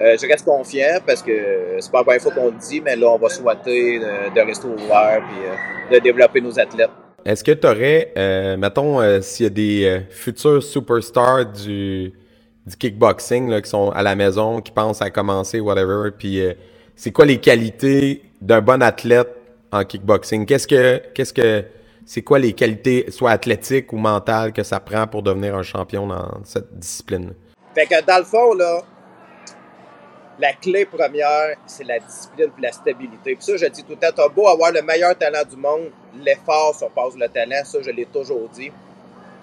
[0.02, 2.96] Euh, je reste confiant parce que c'est pas la première fois qu'on le dit, mais
[2.96, 5.24] là, on va souhaiter de, rester ouvert
[5.89, 6.89] et de développer nos athlètes.
[7.24, 8.12] Est-ce que tu aurais,
[8.58, 12.12] mettons, s'il y a des futurs superstars du,
[12.68, 16.41] du kickboxing là, qui sont à la maison, qui pensent à commencer, whatever, puis
[16.96, 19.30] c'est quoi les qualités d'un bon athlète
[19.72, 20.46] en kickboxing?
[20.46, 20.68] Qu'est-ce
[21.34, 21.66] que,
[22.06, 26.08] c'est quoi les qualités, soit athlétiques ou mentales, que ça prend pour devenir un champion
[26.08, 27.34] dans cette discipline?
[27.74, 28.82] Fait que dans le fond, là,
[30.40, 33.36] la clé première, c'est la discipline et la stabilité.
[33.36, 35.92] Puis ça, je dis tout le temps, t'as beau avoir le meilleur talent du monde,
[36.24, 38.72] l'effort surpasse le talent, ça, je l'ai toujours dit.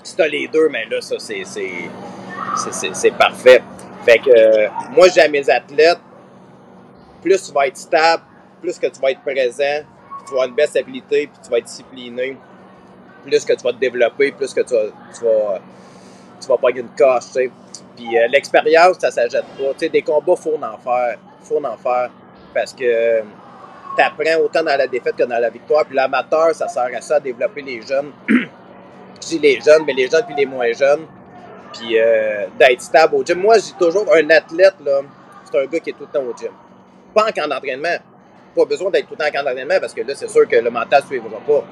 [0.02, 3.62] Si t'as les deux, mais là, ça, c'est, c'est, parfait.
[4.04, 5.98] Fait que moi, j'ai mes athlètes,
[7.22, 8.22] plus tu vas être stable,
[8.60, 11.50] plus que tu vas être présent, puis tu vas avoir une belle stabilité, puis tu
[11.50, 12.36] vas être discipliné,
[13.24, 15.60] plus que tu vas te développer, plus que tu vas, tu vas,
[16.40, 17.50] tu vas une coche, tu sais.
[17.96, 19.72] Puis euh, l'expérience, ça s'ajoute pas.
[19.72, 21.18] Tu sais, des combats, faut en faire.
[21.42, 22.10] Faut en faire.
[22.54, 23.20] Parce que
[23.96, 25.84] tu apprends autant dans la défaite que dans la victoire.
[25.84, 28.12] Puis l'amateur, ça sert à ça, à développer les jeunes.
[28.28, 31.06] Je les jeunes, mais les jeunes puis les moins jeunes.
[31.72, 33.38] Puis euh, d'être stable au gym.
[33.38, 35.00] Moi, dis toujours, un athlète, là,
[35.44, 36.50] c'est un gars qui est tout le temps au gym.
[37.14, 37.98] Pas en camp d'entraînement
[38.54, 40.56] pas besoin d'être tout le temps en camp d'entraînement parce que là, c'est sûr que
[40.56, 41.64] le mental ne suivra pas.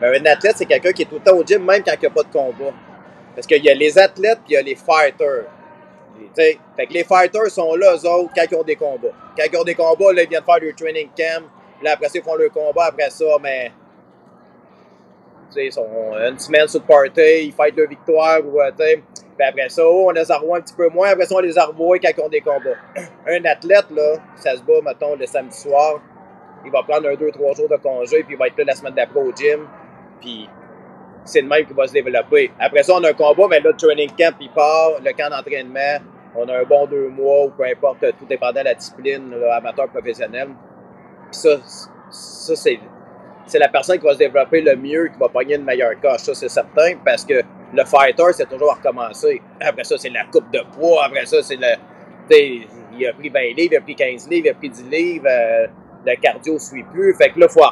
[0.00, 2.00] Mais un athlète, c'est quelqu'un qui est tout le temps au gym, même quand il
[2.00, 2.72] n'y a pas de combat.
[3.34, 5.44] Parce qu'il y a les athlètes puis il y a les fighters.
[6.34, 9.08] fait que les fighters sont là, eux autres, quand ils ont des combats.
[9.36, 11.44] Quand ils ont des combats, là, ils viennent faire leur training camp.
[11.82, 12.86] Là, après ça, ils font leur combat.
[12.86, 13.72] Après ça, mais.
[15.56, 15.86] ils sont
[16.28, 18.40] une semaine sur le party, ils fêtent leur victoire.
[18.44, 18.60] Ou,
[19.36, 21.08] puis après ça, oh, on les revoit un petit peu moins.
[21.08, 22.78] Après ça, on les revoit quand ont des combats.
[23.26, 26.00] Un athlète, là, ça se bat, mettons, le samedi soir
[26.66, 28.74] il va prendre un, deux, trois jours de congé, puis il va être là la
[28.74, 29.66] semaine d'après au gym.
[30.20, 30.48] Puis
[31.24, 32.50] c'est le même qui va se développer.
[32.58, 35.30] Après ça, on a un combat, mais là, le training camp, il part, le camp
[35.30, 39.32] d'entraînement, on a un bon deux mois, ou peu importe, tout dépendant de la discipline,
[39.52, 40.48] amateur, professionnel.
[41.30, 41.56] Puis ça,
[42.10, 42.80] ça c'est,
[43.46, 46.22] c'est la personne qui va se développer le mieux, qui va pogner une meilleure coche,
[46.22, 49.40] ça c'est certain, parce que le fighter, c'est toujours à recommencer.
[49.60, 51.74] Après ça, c'est la coupe de poids, après ça, c'est le...
[52.98, 55.26] Il a pris 20 livres, il a pris 15 livres, il a pris 10 livres.
[55.28, 55.66] Euh,
[56.06, 57.14] le cardio ne suit plus.
[57.14, 57.66] Fait que là, il faut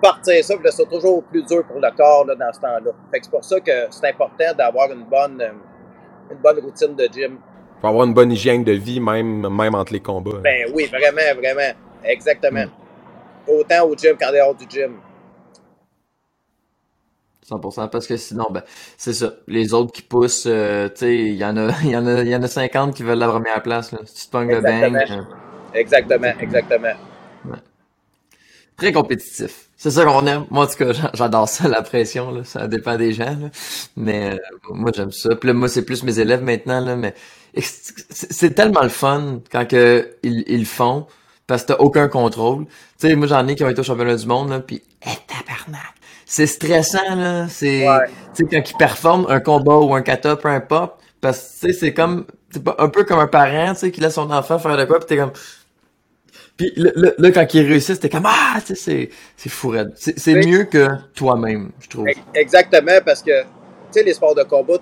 [0.00, 2.90] partir ça, puis là, c'est toujours plus dur pour le corps là, dans ce temps-là.
[3.10, 6.94] Fait que c'est pour ça que c'est important d'avoir une bonne, euh, une bonne routine
[6.94, 7.38] de gym.
[7.80, 10.38] Faut avoir une bonne hygiène de vie, même, même entre les combats.
[10.42, 11.74] Ben oui, vraiment, vraiment.
[12.04, 12.64] Exactement.
[13.46, 14.96] Autant au gym qu'en dehors du gym.
[17.48, 18.62] 100% parce que sinon ben
[18.96, 21.96] c'est ça les autres qui poussent euh, tu sais il y en a il y
[21.96, 23.98] en a il y en a 50 qui veulent la première place là.
[24.06, 25.22] si tu te le bang euh.
[25.74, 26.94] exactement exactement
[28.76, 29.68] Très compétitif.
[29.76, 30.46] C'est ça qu'on aime.
[30.50, 32.32] Moi, en tout cas, j'adore ça, la pression.
[32.32, 32.44] Là.
[32.44, 33.36] Ça dépend des gens.
[33.96, 34.38] Mais euh,
[34.70, 35.36] moi, j'aime ça.
[35.36, 36.80] Puis là, moi, c'est plus mes élèves maintenant.
[36.80, 37.14] Là, mais
[37.56, 41.06] c'est tellement le fun quand que ils, le font
[41.46, 42.64] parce que t'as aucun contrôle.
[42.98, 44.50] Tu sais, moi, j'en ai qui ont été au championnat du monde.
[44.50, 45.94] Là, puis, eh, tabarnak!
[46.26, 47.48] C'est stressant, là.
[47.48, 47.86] C'est,
[48.34, 51.00] tu sais, quand ils performent un combat ou un kata, peu importe.
[51.20, 52.26] Parce que, tu sais, c'est comme,
[52.78, 55.06] un peu comme un parent, tu sais, qui laisse son enfant faire de quoi, puis
[55.06, 55.32] t'es comme,
[56.56, 60.86] puis là, quand il réussit, c'était comme Ah, tu sais, c'est fou C'est mieux que
[61.14, 62.06] toi-même, je trouve.
[62.32, 63.48] Exactement, parce que, tu
[63.90, 64.78] sais, les sports de combat,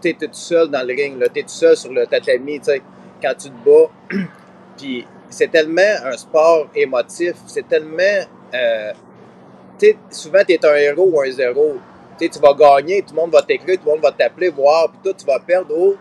[0.00, 2.82] t'es tout seul dans le ring, t'es tout seul sur le tatami, tu sais,
[3.22, 3.90] quand tu te bats.
[4.76, 8.26] Puis c'est tellement un sport émotif, c'est tellement.
[8.52, 8.98] Euh, tu
[10.10, 11.76] souvent, t'es un héros ou un zéro.
[12.18, 14.88] Tu tu vas gagner, tout le monde va t'écrire, tout le monde va t'appeler, voir,
[14.90, 15.74] puis toi, tu vas perdre.
[15.76, 15.96] Oh,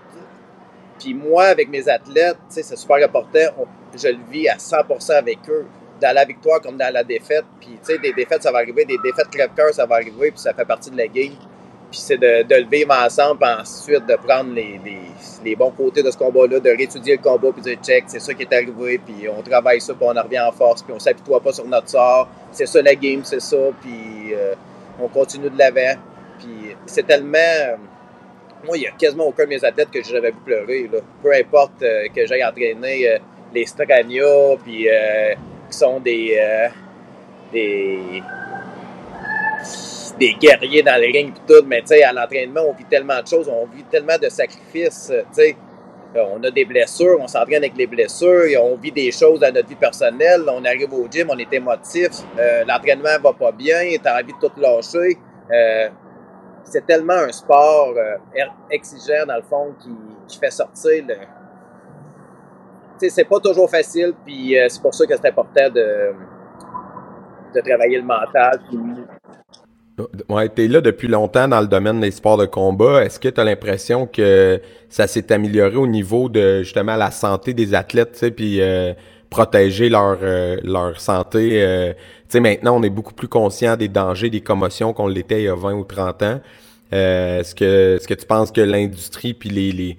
[0.99, 3.65] puis moi, avec mes athlètes, c'est super important.
[3.95, 5.65] je le vis à 100% avec eux,
[5.99, 7.45] dans la victoire comme dans la défaite.
[7.59, 10.53] Puis, tu des défaites, ça va arriver, des défaites crève-cœur, ça va arriver, puis ça
[10.53, 11.33] fait partie de la game.
[11.93, 14.82] Puis c'est de, le vivre ensemble, puis ensuite de prendre les,
[15.45, 18.34] les, bons côtés de ce combat-là, de réétudier le combat, puis de check, c'est ça
[18.34, 20.97] qui est arrivé, puis on travaille ça, puis on en revient en force, puis on
[20.97, 22.27] s'apitoie pas sur notre sort.
[22.51, 24.56] C'est ça la game, c'est ça, puis euh,
[24.99, 25.99] on continue de l'avant.
[26.39, 27.77] Puis c'est tellement
[28.65, 30.89] moi, il n'y a quasiment aucun de mes athlètes que j'avais vu pleurer.
[30.91, 30.99] Là.
[31.21, 33.17] Peu importe euh, que j'aille entraîner euh,
[33.53, 35.34] les Strania, puis euh,
[35.69, 36.39] qui sont des,
[37.51, 38.23] des,
[40.19, 43.21] des guerriers dans le ring, puis tout, mais tu sais, à l'entraînement, on vit tellement
[43.21, 45.58] de choses, on vit tellement de sacrifices, euh, tu sais.
[46.15, 49.39] Euh, On a des blessures, on s'entraîne avec les blessures, et on vit des choses
[49.39, 50.43] dans notre vie personnelle.
[50.47, 54.39] On arrive au gym, on est émotif, euh, l'entraînement va pas bien, t'as envie de
[54.47, 55.17] tout lâcher.
[55.52, 55.89] Euh,
[56.65, 59.73] c'est tellement un sport euh, er- dans le fond,
[60.28, 61.15] qui, fait sortir le.
[63.10, 66.13] C'est pas toujours facile, puis c'est pour ça que c'est important de,
[67.54, 68.62] de travailler le mental.
[70.27, 73.03] Ouais, t'es là depuis longtemps dans le domaine des sports de combat.
[73.06, 77.53] Est-ce que tu as l'impression que ça s'est amélioré au niveau de justement la santé
[77.53, 78.93] des athlètes, tu puis euh,
[79.29, 81.62] protéger leur euh, leur santé?
[81.62, 85.41] euh, tu sais, maintenant, on est beaucoup plus conscient des dangers, des commotions qu'on l'était
[85.41, 86.41] il y a 20 ou 30 ans.
[86.93, 89.97] Euh, est-ce que est-ce que tu penses que l'industrie puis les les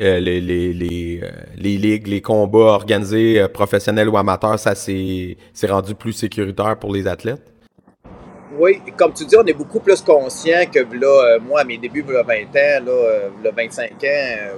[0.00, 4.74] euh, les, les, les, euh, les ligues, les combats organisés, euh, professionnels ou amateurs, ça
[4.76, 5.36] s'est
[5.68, 7.52] rendu plus sécuritaire pour les athlètes?
[8.56, 11.78] Oui, comme tu dis, on est beaucoup plus conscient que là, euh, moi, à mes
[11.78, 14.56] débuts, là, 20 ans, là, euh, là, 25 ans, euh,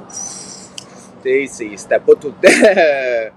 [1.23, 2.67] sais, c'est- c'était pas tout le temps.
[2.77, 3.31] euh,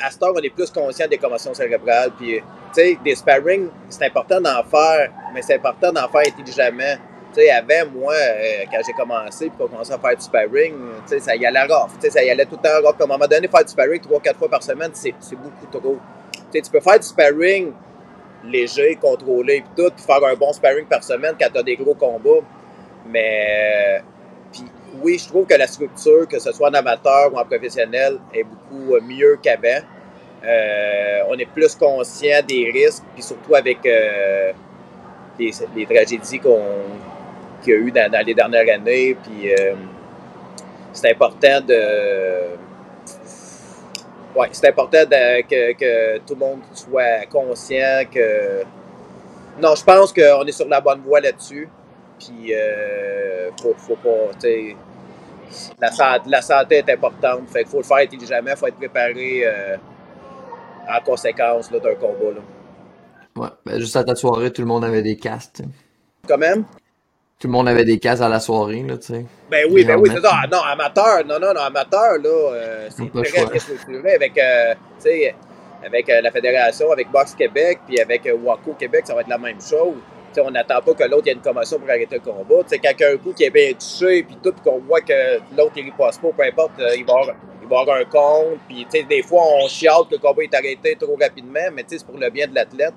[0.00, 2.12] à ce temps, on est plus conscient des commotions cérébrales.
[2.18, 6.96] Puis, tu sais, des sparring, c'est important d'en faire, mais c'est important d'en faire intelligemment.
[7.34, 10.74] Tu sais, avant, moi, euh, quand j'ai commencé, puis qu'on commençait à faire du sparring,
[11.02, 11.90] tu sais, ça y allait rough.
[11.94, 12.96] Tu sais, ça y allait tout le temps rough.
[13.00, 15.98] À un moment donné, faire du sparring 3-4 fois par semaine, c'est beaucoup trop.
[16.34, 17.72] Tu sais, tu peux faire du sparring
[18.44, 21.76] léger, contrôlé, puis tout, puis faire un bon sparring par semaine quand tu as des
[21.76, 22.44] gros combats.
[23.06, 24.02] Mais,
[24.52, 24.64] puis
[25.02, 28.44] oui, je trouve que la structure, que ce soit en amateur ou en professionnel, est
[28.44, 29.84] beaucoup euh, mieux qu'avant.
[30.44, 34.52] Euh, on est plus conscient des risques, puis surtout avec euh,
[35.38, 36.60] les, tragédies qu'on
[37.62, 39.16] qu'il y a eu dans, les dernières années.
[39.24, 39.50] Puis
[40.92, 42.58] c'est important de.
[44.38, 48.62] Ouais, c'est important de- que, que tout le monde soit conscient que.
[49.60, 51.68] Non, je pense qu'on est sur la bonne voie là-dessus.
[52.20, 54.32] Puis, euh, faut, faut pas.
[54.34, 54.76] tu sais,
[55.80, 57.48] La, la santé est importante.
[57.48, 58.50] Fait qu'il faut le faire intelligemment.
[58.50, 59.76] Il faut être préparé euh,
[60.88, 62.34] en conséquence d'un combat.
[62.36, 63.42] Là.
[63.42, 65.62] Ouais, ben, juste à ta soirée, tout le monde avait des sais.
[66.28, 66.64] Quand même?
[67.38, 69.26] Tout le monde avait des casques à la soirée, là, tu sais.
[69.48, 70.40] Ben oui, ben oui, c'est ça.
[70.50, 73.46] Non, amateur, non, non, non, amateur, là, euh, c'est choix.
[73.50, 75.34] bien structuré avec, euh, tu sais,
[75.84, 79.28] avec euh, la fédération, avec Box Québec, puis avec euh, Waco Québec, ça va être
[79.28, 79.94] la même chose.
[80.28, 82.62] Tu sais, on n'attend pas que l'autre ait une commotion pour arrêter le combat.
[82.64, 85.38] Tu sais, quand un coup qui est bien touché, puis tout, puis qu'on voit que
[85.56, 88.58] l'autre, il riposte pas, peu importe, euh, il, va avoir, il va avoir un compte.
[88.68, 91.84] Puis, tu sais, des fois, on chiale que le combat est arrêté trop rapidement, mais
[91.84, 92.94] tu sais, c'est pour le bien de l'athlète.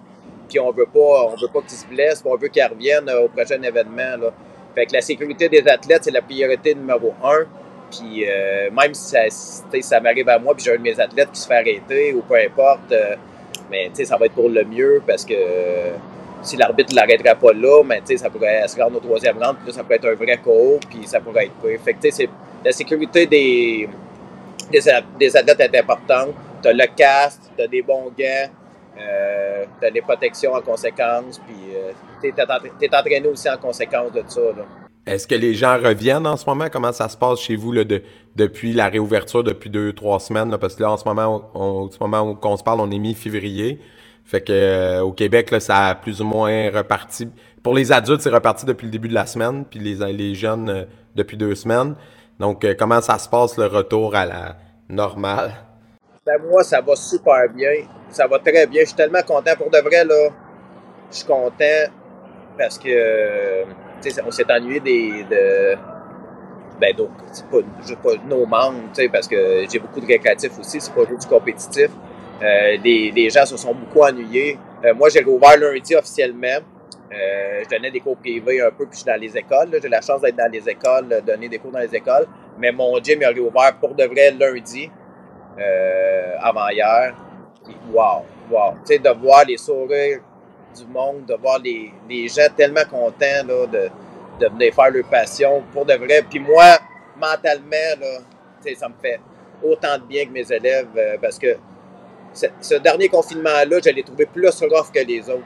[0.51, 3.07] Puis, on veut pas, on veut pas qu'il se blesse, puis on veut qu'il revienne
[3.07, 4.29] euh, au prochain événement.
[4.75, 7.45] Fait que la sécurité des athlètes, c'est la priorité numéro un.
[7.89, 11.39] Puis euh, même si ça, m'arrive à moi, puis j'ai un de mes athlètes qui
[11.39, 13.15] se fait arrêter ou peu importe, euh,
[13.69, 15.35] mais ça va être pour le mieux parce que
[16.41, 19.73] si l'arbitre ne l'arrêtera pas là, mais ça pourrait se rendre au troisième round, puis
[19.73, 22.29] ça pourrait être un vrai KO, puis ça pourrait être pire.
[22.63, 23.89] La sécurité des,
[24.71, 24.87] des,
[25.37, 26.29] athlètes est importante.
[26.61, 28.49] Tu as le casque, tu as des bons gants,
[29.01, 34.41] euh, des protections en conséquence, puis euh, tu es, entraîné aussi en conséquence de ça.
[35.05, 36.67] Est-ce que les gens reviennent en ce moment?
[36.71, 38.03] Comment ça se passe chez vous là, de,
[38.35, 40.55] depuis la réouverture, depuis deux, trois semaines?
[40.59, 43.79] parce que là, en ce moment, on, on se parle, on est mi-février.
[44.25, 47.27] Fait que euh, au Québec, ça a plus ou moins reparti.
[47.63, 50.69] Pour les adultes, c'est reparti depuis le début de la semaine, puis les, les jeunes
[50.69, 50.85] euh,
[51.15, 51.95] depuis deux semaines.
[52.39, 54.57] Donc, euh, comment ça se passe le retour à la
[54.89, 55.51] normale?
[56.49, 57.71] Moi, ça va super bien.
[58.09, 58.81] Ça va très bien.
[58.81, 59.55] Je suis tellement content.
[59.57, 60.29] Pour de vrai, là,
[61.09, 61.91] je suis content
[62.57, 63.63] parce que, euh,
[64.25, 65.75] on s'est ennuyé des, de,
[66.79, 67.09] ben, donc,
[67.51, 67.57] pas,
[68.03, 71.89] pas nos membres, parce que j'ai beaucoup de récréatifs aussi, c'est pas juste du compétitif.
[72.41, 74.57] Euh, les, gens se sont beaucoup ennuyés.
[74.83, 76.59] Euh, moi, j'ai rouvert lundi officiellement.
[77.11, 79.69] Je donnais des cours privés un peu, puis je suis dans les écoles.
[79.81, 82.25] J'ai la chance d'être dans les écoles, donner des cours dans les écoles.
[82.57, 84.89] Mais mon gym a réouvert pour de vrai lundi,
[85.59, 87.15] euh, avant hier.
[87.63, 88.73] Puis, wow, wow.
[88.85, 90.19] Tu sais, de voir les sourires
[90.75, 93.89] du monde, de voir les, les gens tellement contents là, de,
[94.39, 96.23] de venir faire leur passion pour de vrai.
[96.29, 96.79] Puis moi,
[97.17, 99.19] mentalement, là, ça me fait
[99.63, 101.57] autant de bien que mes élèves euh, parce que
[102.33, 105.43] ce, dernier confinement-là, je l'ai trouvé plus rough que les autres.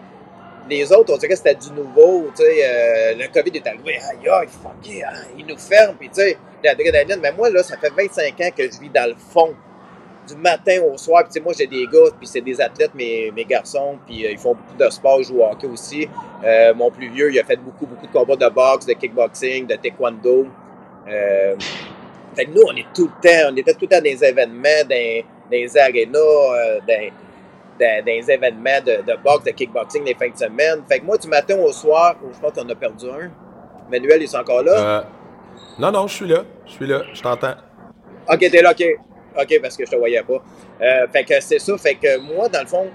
[0.70, 4.48] Les autres, on dirait que c'était du nouveau, euh, le COVID est arrivé, aïe,
[5.38, 8.64] il nous ferme, puis tu sais, l'adrénaline, mais moi, là, ça fait 25 ans que
[8.64, 9.54] je vis dans le fond
[10.28, 11.24] du matin au soir.
[11.24, 14.26] Puis, tu sais, moi, j'ai des gars, puis c'est des athlètes, mes, mes garçons, puis
[14.26, 16.08] euh, ils font beaucoup de sport, ils jouent au hockey aussi.
[16.44, 19.68] Euh, mon plus vieux, il a fait beaucoup, beaucoup de combats de boxe, de kickboxing,
[19.68, 20.48] de taekwondo.
[21.08, 21.56] Euh,
[22.36, 24.24] fait que nous, on est tout le temps, on était tout le temps dans des
[24.24, 26.20] événements, dans, dans les arénas,
[26.88, 27.12] dans,
[27.80, 30.84] dans, dans les événements de, de boxe, de kickboxing les fins de semaine.
[30.90, 33.32] Fait que moi, du matin au soir, oh, je pense qu'on a perdu un.
[33.90, 35.06] Manuel, il est encore là?
[35.78, 36.44] Non, non, je suis là.
[36.66, 37.04] Je suis là.
[37.14, 37.54] Je t'entends.
[38.28, 38.84] Ok, t'es là, ok.
[39.38, 40.42] Ok, parce que je te voyais pas.
[40.82, 41.78] Euh, fait que c'est ça.
[41.78, 42.88] Fait que moi, dans le fond,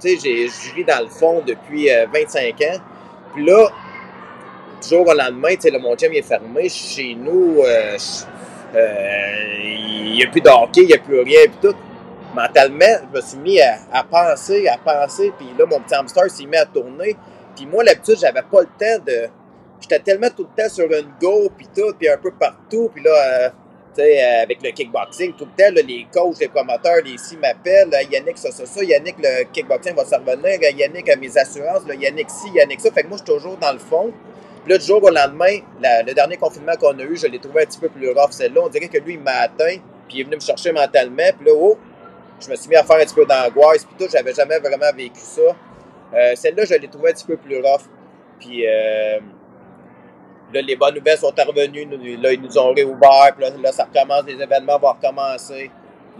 [0.00, 2.78] tu sais, j'ai- vis dans le fond depuis euh, 25 ans.
[3.34, 3.68] Puis là,
[4.82, 6.68] du jour au lendemain, tu sais, là, mon gym est fermé.
[6.68, 7.96] Chez nous, euh,
[8.74, 11.76] euh, il n'y a plus de hockey, il n'y a plus rien, puis tout.
[12.34, 16.30] Mentalement, je me suis mis à, à penser, à penser, puis là, mon petit hamster
[16.30, 17.16] s'est mis à tourner.
[17.54, 19.28] Puis moi, l'habitude, j'avais pas le temps de...
[19.80, 23.02] J'étais tellement tout le temps sur une go, puis tout, puis un peu partout, puis
[23.02, 23.52] là...
[24.02, 28.02] euh, avec le kickboxing, tout le temps, les coachs, les promoteurs, les ici m'appellent, euh,
[28.10, 31.86] Yannick, ça, ça, ça, Yannick, le kickboxing va se revenir, euh, Yannick a mes assurances,
[31.86, 32.90] là, Yannick ci, Yannick ça.
[32.90, 34.12] Fait que moi, je suis toujours dans le fond.
[34.64, 37.62] Puis là, du jour au lendemain, le dernier confinement qu'on a eu, je l'ai trouvé
[37.62, 38.62] un petit peu plus rough, celle-là.
[38.64, 39.76] On dirait que lui, il m'a atteint,
[40.08, 41.78] puis il est venu me chercher mentalement, puis là, oh,
[42.40, 44.92] je me suis mis à faire un petit peu d'angoisse, puis tout, j'avais jamais vraiment
[44.96, 46.34] vécu ça.
[46.34, 47.82] Celle-là, je l'ai trouvé un petit peu plus rough.
[48.38, 49.18] Puis euh,
[50.52, 51.86] là, les bonnes nouvelles sont revenues.
[52.16, 53.34] Là, ils nous ont réouvert.
[53.36, 54.24] Puis là, ça recommence.
[54.26, 55.70] Les événements vont recommencer.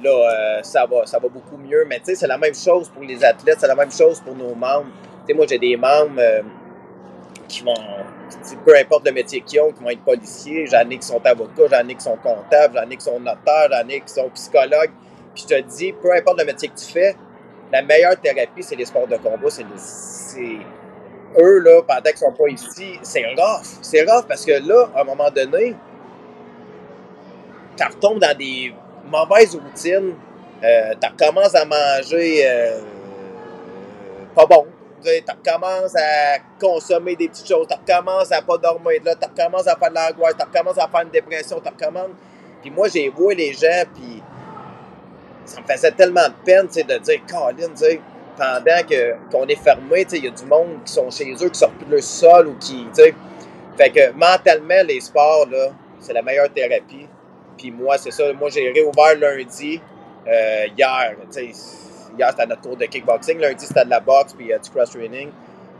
[0.02, 1.84] Là, euh, ça, va, ça va beaucoup mieux.
[1.86, 3.58] Mais tu sais, c'est la même chose pour les athlètes.
[3.60, 4.90] C'est la même chose pour nos membres.
[5.26, 6.42] Tu sais, moi, j'ai des membres euh,
[7.48, 7.74] qui vont,
[8.64, 10.66] peu importe le métier qu'ils ont, qui vont être policiers.
[10.66, 13.68] J'en ai qui sont avocats, j'en ai qui sont comptables, j'en ai qui sont notaires,
[13.70, 14.92] j'en ai qui sont psychologues.
[15.34, 17.14] Puis je te dis, peu importe le métier que tu fais,
[17.72, 19.50] la meilleure thérapie, c'est les sports de combat.
[19.50, 19.64] C'est
[21.38, 23.78] eux, là, pendant qu'ils sont pas ici, c'est rough.
[23.82, 25.74] C'est rough parce que là, à un moment donné,
[27.76, 28.74] tu retombes dans des
[29.04, 30.14] mauvaises routines.
[30.64, 32.80] Euh, tu recommences à manger euh,
[34.34, 34.66] pas bon.
[35.04, 37.66] Tu recommences à consommer des petites choses.
[37.68, 39.00] Tu recommences à pas dormir.
[39.04, 40.34] Là, tu recommences à faire de l'angoisse.
[40.38, 41.60] Tu recommences à faire une dépression.
[41.60, 42.16] Tu recommences.
[42.60, 44.22] Puis moi, j'ai vu les gens, puis
[45.44, 48.00] ça me faisait tellement de peine de dire, Colin, tu sais,
[48.36, 48.82] pendant
[49.30, 51.86] qu'on est fermé, il y a du monde qui sont chez eux, qui sortent plus
[51.86, 52.86] de sol ou qui.
[53.76, 55.68] Fait que mentalement, les sports, là,
[56.00, 57.06] c'est la meilleure thérapie.
[57.56, 58.32] Puis moi, c'est ça.
[58.32, 59.80] Moi, j'ai réouvert lundi,
[60.26, 61.16] euh, hier.
[61.36, 63.38] Hier, c'était notre cours de kickboxing.
[63.38, 65.30] Lundi, c'était de la boxe, puis euh, du cross-training.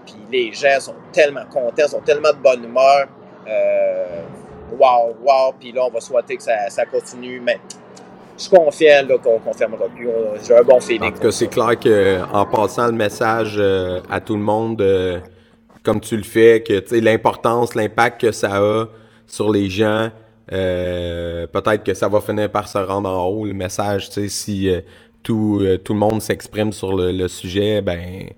[0.04, 3.08] Puis les gens sont tellement contents, sont tellement de bonne humeur.
[3.48, 4.22] Euh,
[4.78, 5.52] wow, wow.
[5.58, 7.40] Puis là, on va souhaiter que ça, ça continue.
[7.40, 7.58] Mais
[8.36, 10.08] je suis confiant là, qu'on ne fermera plus.
[10.46, 11.04] J'ai un bon feeling.
[11.04, 14.80] En tout cas, c'est clair que en passant le message euh, à tout le monde,
[14.82, 15.20] euh,
[15.82, 18.86] comme tu le fais, que l'importance, l'impact que ça a
[19.26, 20.10] sur les gens,
[20.52, 24.08] euh, peut-être que ça va finir par se rendre en haut le message.
[24.10, 24.80] Tu sais, si euh,
[25.22, 28.28] tout tout le monde s'exprime sur le, le sujet, ben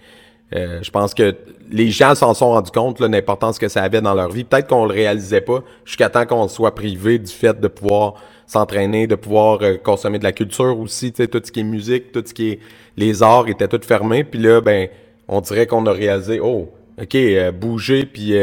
[0.54, 1.34] euh, je pense que
[1.70, 4.44] les gens s'en sont rendus compte, l'importance que ça avait dans leur vie.
[4.44, 8.14] Peut-être qu'on le réalisait pas jusqu'à temps qu'on soit privé du fait de pouvoir
[8.46, 12.22] s'entraîner, de pouvoir euh, consommer de la culture aussi, tout ce qui est musique, tout
[12.24, 12.58] ce qui est
[12.96, 14.24] les arts étaient tout fermés.
[14.24, 14.88] Puis là, ben,
[15.28, 18.34] on dirait qu'on a réalisé, oh, ok, euh, bouger puis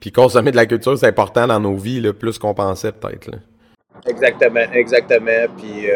[0.00, 3.32] puis consommer de la culture, c'est important dans nos vies, là, plus qu'on pensait peut-être.
[4.08, 5.44] Exactement, exactement.
[5.58, 5.86] Puis,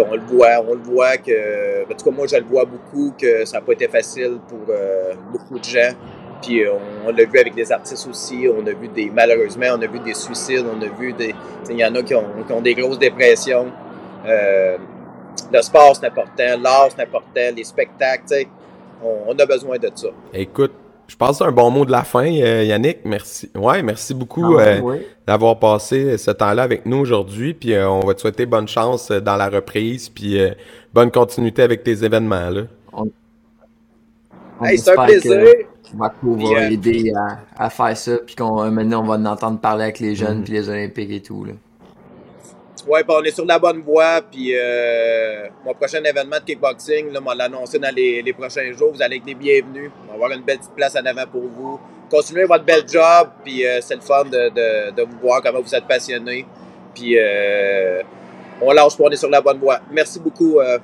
[0.00, 3.12] on le voit, on le voit que, en tout cas, moi, je le vois beaucoup
[3.18, 5.92] que ça n'a pas été facile pour euh, beaucoup de gens.
[6.40, 6.72] Puis, euh,
[7.06, 8.46] on, l'a vu avec des artistes aussi.
[8.48, 10.64] On a vu des, malheureusement, on a vu des suicides.
[10.66, 11.34] On a vu des,
[11.70, 13.66] il y en a qui ont, des grosses dépressions.
[14.26, 14.76] Euh,
[15.52, 16.60] le sport, c'est important.
[16.60, 17.54] L'art, c'est important.
[17.56, 18.46] Les spectacles,
[19.02, 20.08] on, on a besoin de ça.
[20.34, 20.72] Écoute,
[21.12, 23.00] je pense que c'est un bon mot de la fin, euh, Yannick.
[23.04, 23.50] Merci.
[23.54, 24.96] Ouais, merci beaucoup Ah, euh, oui.
[25.26, 27.52] d'avoir passé ce temps-là avec nous aujourd'hui.
[27.52, 30.52] Puis euh, on va te souhaiter bonne chance euh, dans la reprise, puis euh,
[30.94, 32.62] bonne continuité avec tes événements là.
[32.94, 33.04] On
[34.64, 35.54] Hey, c'est un espère plaisir.
[35.84, 36.14] Puis, va
[36.62, 39.82] euh, aider à, à faire ça, puis qu'on euh, maintenant on va en entendre parler
[39.84, 40.44] avec les jeunes, Mhm.
[40.44, 41.44] puis les Olympiques et tout.
[41.44, 41.52] Là.
[42.86, 44.20] Ouais, on est sur la bonne voie.
[44.22, 48.92] Puis euh, mon prochain événement de kickboxing, on va l'annoncer dans les, prochains jours.
[48.92, 49.90] Vous allez être les bienvenus.
[50.04, 51.80] On va avoir une belle petite place en avant pour vous.
[52.10, 53.28] Continuez votre bel job.
[53.44, 56.44] Puis euh, c'est le fun de, de, vous voir comment vous êtes passionnés.
[56.94, 58.02] Puis euh,
[58.60, 59.80] on lâche pas, on est sur la bonne voie.
[59.90, 60.58] Merci beaucoup.
[60.58, 60.78] euh,